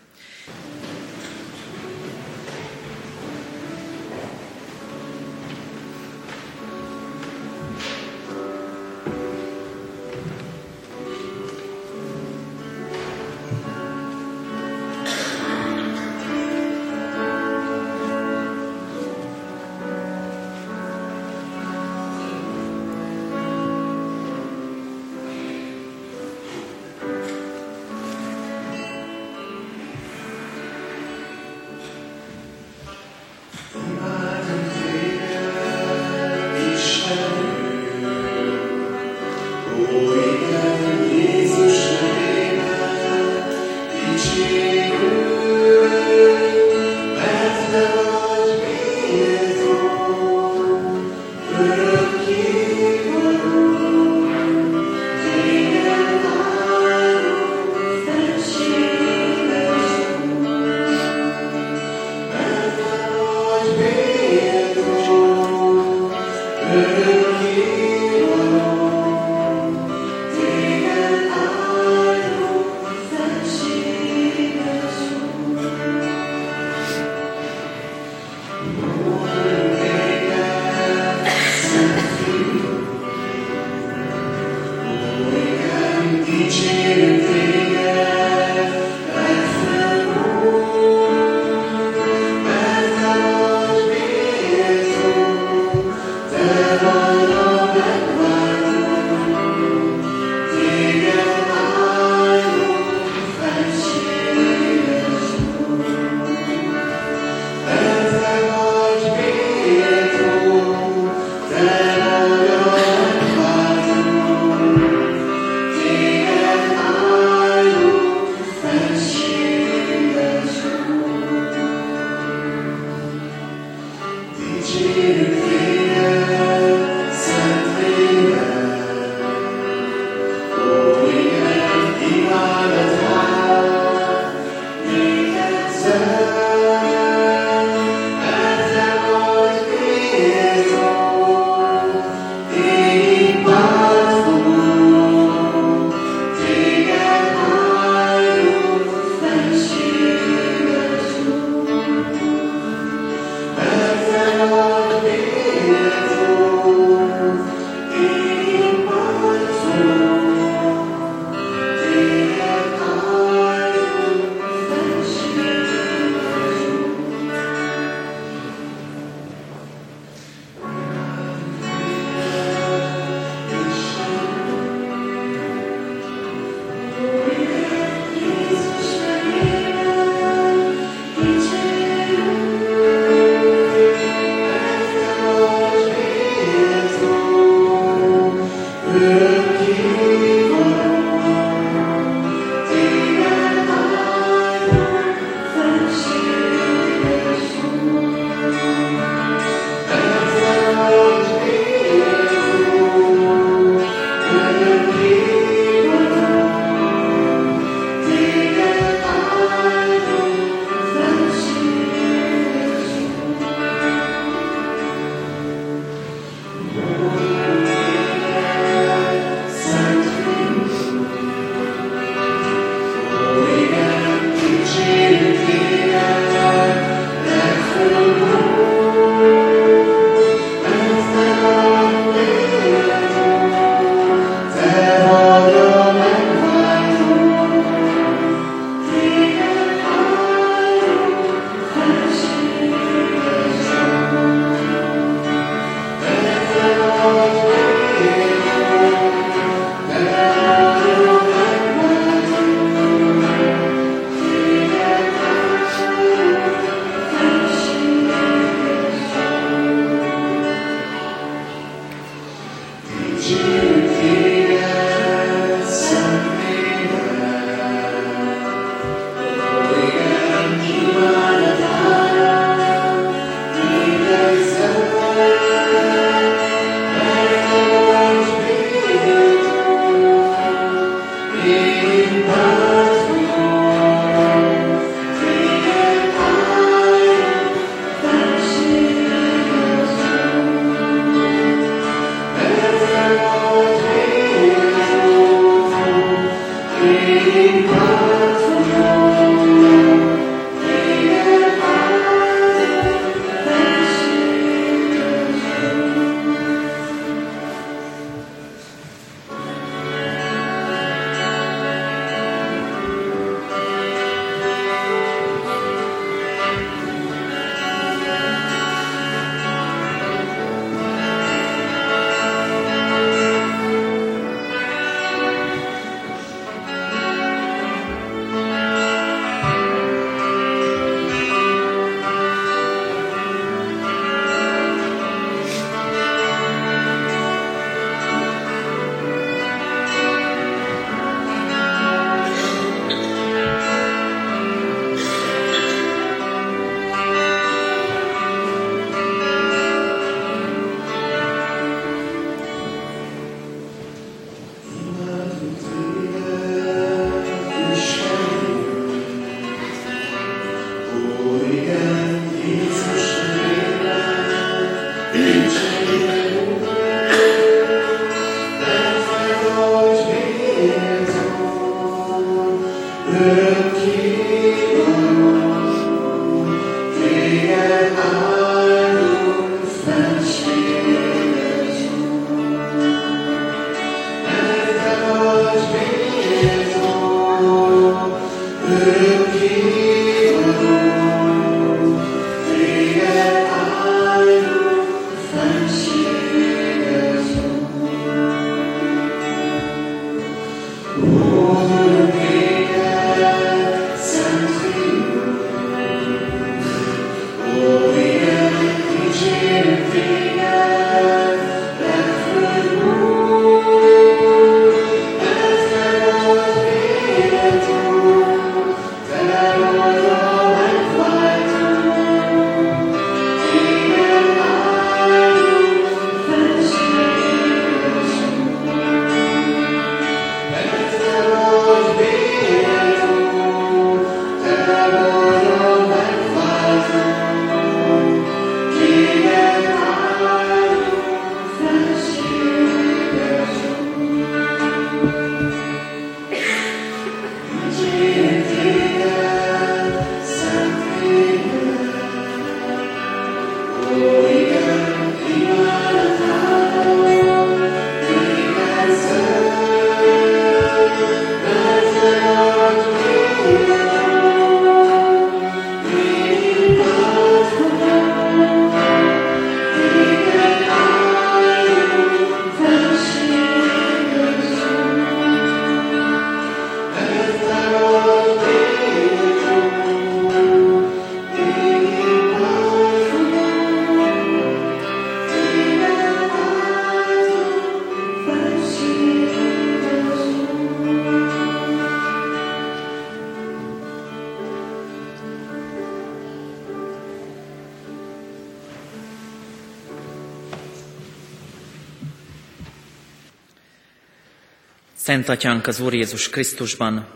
Szent 505.09 505.29
Atyánk 505.29 505.67
az 505.67 505.81
Úr 505.81 505.95
Jézus 505.95 506.29
Krisztusban, 506.29 507.07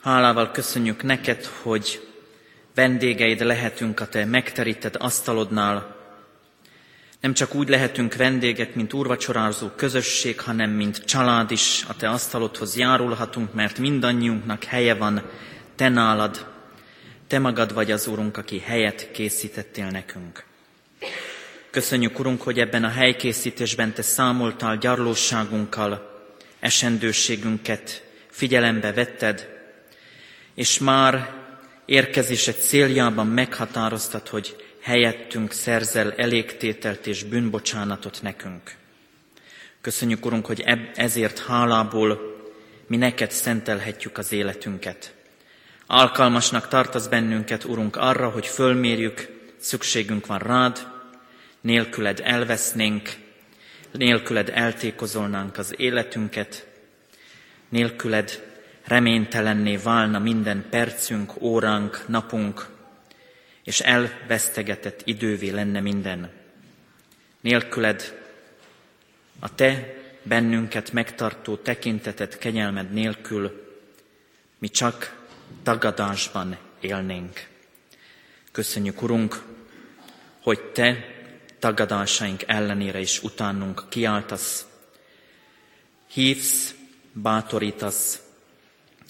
hálával 0.00 0.50
köszönjük 0.50 1.02
neked, 1.02 1.44
hogy 1.44 2.08
vendégeid 2.74 3.40
lehetünk 3.40 4.00
a 4.00 4.08
te 4.08 4.24
megterített 4.24 4.96
asztalodnál. 4.96 5.96
Nem 7.20 7.34
csak 7.34 7.54
úgy 7.54 7.68
lehetünk 7.68 8.14
vendégek, 8.14 8.74
mint 8.74 8.92
úrvacsorázó 8.92 9.68
közösség, 9.68 10.40
hanem 10.40 10.70
mint 10.70 11.04
család 11.04 11.50
is 11.50 11.84
a 11.88 11.96
te 11.96 12.08
asztalodhoz 12.08 12.76
járulhatunk, 12.76 13.54
mert 13.54 13.78
mindannyiunknak 13.78 14.64
helye 14.64 14.94
van 14.94 15.22
te 15.76 15.88
nálad. 15.88 16.46
Te 17.26 17.38
magad 17.38 17.74
vagy 17.74 17.90
az 17.90 18.06
Úrunk, 18.06 18.36
aki 18.36 18.58
helyet 18.58 19.10
készítettél 19.10 19.86
nekünk. 19.86 20.44
Köszönjük, 21.70 22.18
Urunk, 22.18 22.42
hogy 22.42 22.58
ebben 22.58 22.84
a 22.84 22.88
helykészítésben 22.88 23.92
Te 23.92 24.02
számoltál 24.02 24.76
gyarlóságunkkal, 24.76 26.09
esendőségünket 26.60 28.04
figyelembe 28.30 28.92
vetted, 28.92 29.48
és 30.54 30.78
már 30.78 31.30
érkezésed 31.84 32.54
céljában 32.54 33.26
meghatároztad, 33.26 34.28
hogy 34.28 34.56
helyettünk 34.80 35.52
szerzel 35.52 36.12
elégtételt 36.12 37.06
és 37.06 37.24
bűnbocsánatot 37.24 38.18
nekünk. 38.22 38.74
Köszönjük, 39.80 40.26
Urunk, 40.26 40.46
hogy 40.46 40.64
ezért 40.94 41.38
hálából 41.38 42.38
mi 42.86 42.96
neked 42.96 43.30
szentelhetjük 43.30 44.18
az 44.18 44.32
életünket. 44.32 45.14
Alkalmasnak 45.86 46.68
tartasz 46.68 47.06
bennünket, 47.06 47.64
Urunk, 47.64 47.96
arra, 47.96 48.28
hogy 48.28 48.46
fölmérjük, 48.46 49.28
szükségünk 49.58 50.26
van 50.26 50.38
rád, 50.38 50.86
nélküled 51.60 52.20
elvesznénk, 52.24 53.10
nélküled 53.92 54.50
eltékozolnánk 54.54 55.58
az 55.58 55.74
életünket, 55.76 56.66
nélküled 57.68 58.48
reménytelenné 58.84 59.76
válna 59.76 60.18
minden 60.18 60.66
percünk, 60.70 61.42
óránk, 61.42 62.04
napunk, 62.08 62.68
és 63.64 63.80
elvesztegetett 63.80 65.00
idővé 65.04 65.48
lenne 65.48 65.80
minden. 65.80 66.30
Nélküled 67.40 68.18
a 69.38 69.54
Te 69.54 69.94
bennünket 70.22 70.92
megtartó 70.92 71.56
tekintetet 71.56 72.38
kegyelmed 72.38 72.92
nélkül 72.92 73.68
mi 74.58 74.68
csak 74.68 75.18
tagadásban 75.62 76.56
élnénk. 76.80 77.48
Köszönjük, 78.52 79.02
Urunk, 79.02 79.42
hogy 80.42 80.60
Te 80.60 81.19
tagadásaink 81.60 82.42
ellenére 82.46 83.00
is 83.00 83.22
utánunk 83.22 83.84
kiáltasz, 83.88 84.66
hívsz, 86.12 86.74
bátorítasz, 87.12 88.22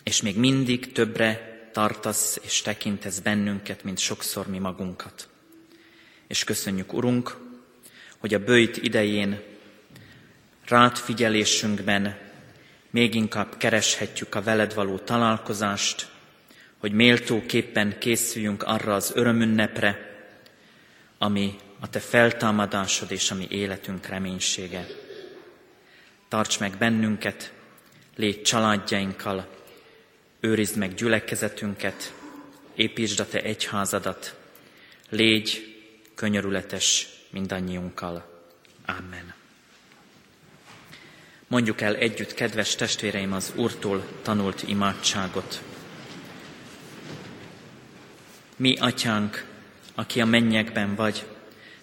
és 0.03 0.22
még 0.22 0.36
mindig 0.36 0.92
többre 0.92 1.51
tartasz 1.72 2.38
és 2.42 2.62
tekintesz 2.62 3.18
bennünket, 3.18 3.84
mint 3.84 3.98
sokszor 3.98 4.46
mi 4.46 4.59
magunkat. 4.59 5.28
És 6.26 6.44
köszönjük, 6.44 6.92
Urunk, 6.92 7.36
hogy 8.18 8.34
a 8.34 8.44
bőjt 8.44 8.76
idején 8.76 9.40
rád 10.68 10.96
figyelésünkben 10.96 12.18
még 12.90 13.14
inkább 13.14 13.57
kereshetjük 13.57 14.34
a 14.34 14.42
veled 14.42 14.74
való 14.74 14.98
találkozást, 14.98 16.09
hogy 16.78 16.92
méltóképpen 16.92 17.98
készüljünk 17.98 18.62
arra 18.62 18.94
az 18.94 19.12
örömünnepre, 19.14 20.09
ami 21.18 21.55
a 21.81 21.89
te 21.89 22.01
feltámadásod 22.01 23.11
és 23.11 23.31
a 23.31 23.35
mi 23.35 23.47
életünk 23.51 24.07
reménysége. 24.07 24.87
Tarts 26.28 26.59
meg 26.59 26.76
bennünket, 26.78 27.53
légy 28.16 28.43
családjainkkal, 28.43 29.49
őrizd 30.41 30.76
meg 30.76 30.95
gyülekezetünket, 30.95 32.14
építsd 32.74 33.20
a 33.20 33.26
te 33.26 33.43
egyházadat, 33.43 34.37
légy 35.09 35.76
könyörületes 36.14 37.09
mindannyiunkkal. 37.31 38.45
Amen. 38.87 39.35
Mondjuk 41.47 41.81
el 41.81 41.97
együtt, 41.97 42.35
kedves 42.35 42.74
testvéreim, 42.74 43.33
az 43.33 43.53
Úrtól 43.57 44.07
tanult 44.22 44.62
imádságot. 44.62 45.62
Mi, 48.57 48.76
Atyánk, 48.76 49.45
aki 49.95 50.20
a 50.20 50.24
mennyekben 50.24 50.95
vagy, 50.95 51.26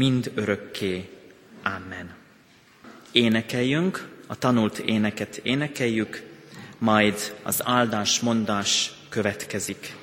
mind 0.00 0.32
örökké. 0.34 1.08
Amen. 1.62 2.14
Énekeljünk, 3.12 4.08
a 4.26 4.38
tanult 4.38 4.78
éneket 4.78 5.40
énekeljük, 5.42 6.22
majd 6.78 7.36
az 7.42 7.60
áldás 7.64 8.20
mondás 8.20 8.92
következik. 9.08 9.94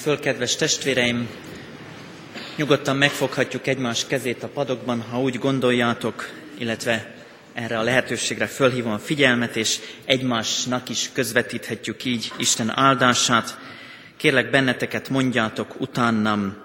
Föl, 0.00 0.18
kedves 0.18 0.56
testvéreim! 0.56 1.28
Nyugodtan 2.56 2.96
megfoghatjuk 2.96 3.66
egymás 3.66 4.06
kezét 4.06 4.42
a 4.42 4.48
padokban, 4.48 5.00
ha 5.00 5.20
úgy 5.20 5.38
gondoljátok, 5.38 6.30
illetve 6.58 7.14
erre 7.52 7.78
a 7.78 7.82
lehetőségre 7.82 8.46
fölhívom 8.46 8.92
a 8.92 8.98
figyelmet, 8.98 9.56
és 9.56 9.78
egymásnak 10.04 10.88
is 10.88 11.10
közvetíthetjük 11.12 12.04
így 12.04 12.32
Isten 12.38 12.78
áldását. 12.78 13.58
Kérlek 14.16 14.50
benneteket 14.50 15.08
mondjátok 15.08 15.80
utánam. 15.80 16.56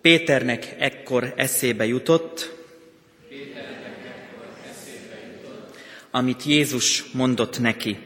Péternek 0.00 0.74
ekkor 0.78 1.32
eszébe 1.36 1.86
jutott, 1.86 2.54
amit 6.10 6.44
Jézus 6.44 7.04
mondott 7.12 7.60
neki 7.60 7.98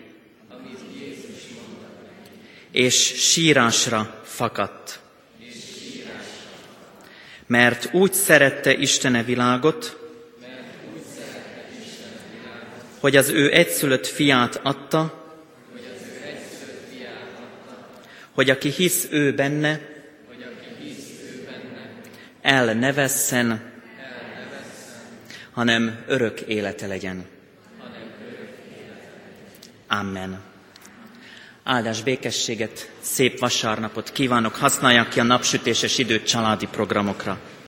és 2.77 3.15
sírásra 3.31 4.16
fakadt. 4.37 5.01
Mert 7.47 7.95
úgy 7.95 8.13
szerette 8.13 8.73
Istene 8.73 9.23
világot, 9.23 9.97
hogy 13.01 13.17
az 13.17 13.29
ő 13.29 13.53
egyszülött 13.53 14.07
fiát 14.07 14.61
adta, 14.63 15.25
hogy 18.33 18.51
aki 18.51 18.71
hisz 18.71 19.07
ő 19.11 19.35
benne, 19.35 19.81
el 22.43 22.75
ne 22.75 22.93
vesszen, 22.93 23.73
hanem 25.51 26.05
örök 26.07 26.41
élete 26.41 26.87
legyen. 26.87 27.27
Amen. 29.89 30.56
Áldás 31.69 32.03
békességet, 32.03 32.91
szép 33.01 33.39
vasárnapot 33.39 34.13
kívánok, 34.13 34.55
használják 34.55 35.09
ki 35.09 35.21
a 35.21 35.23
napsütéses 35.23 35.99
időt 35.99 36.27
családi 36.27 36.67
programokra. 36.71 37.39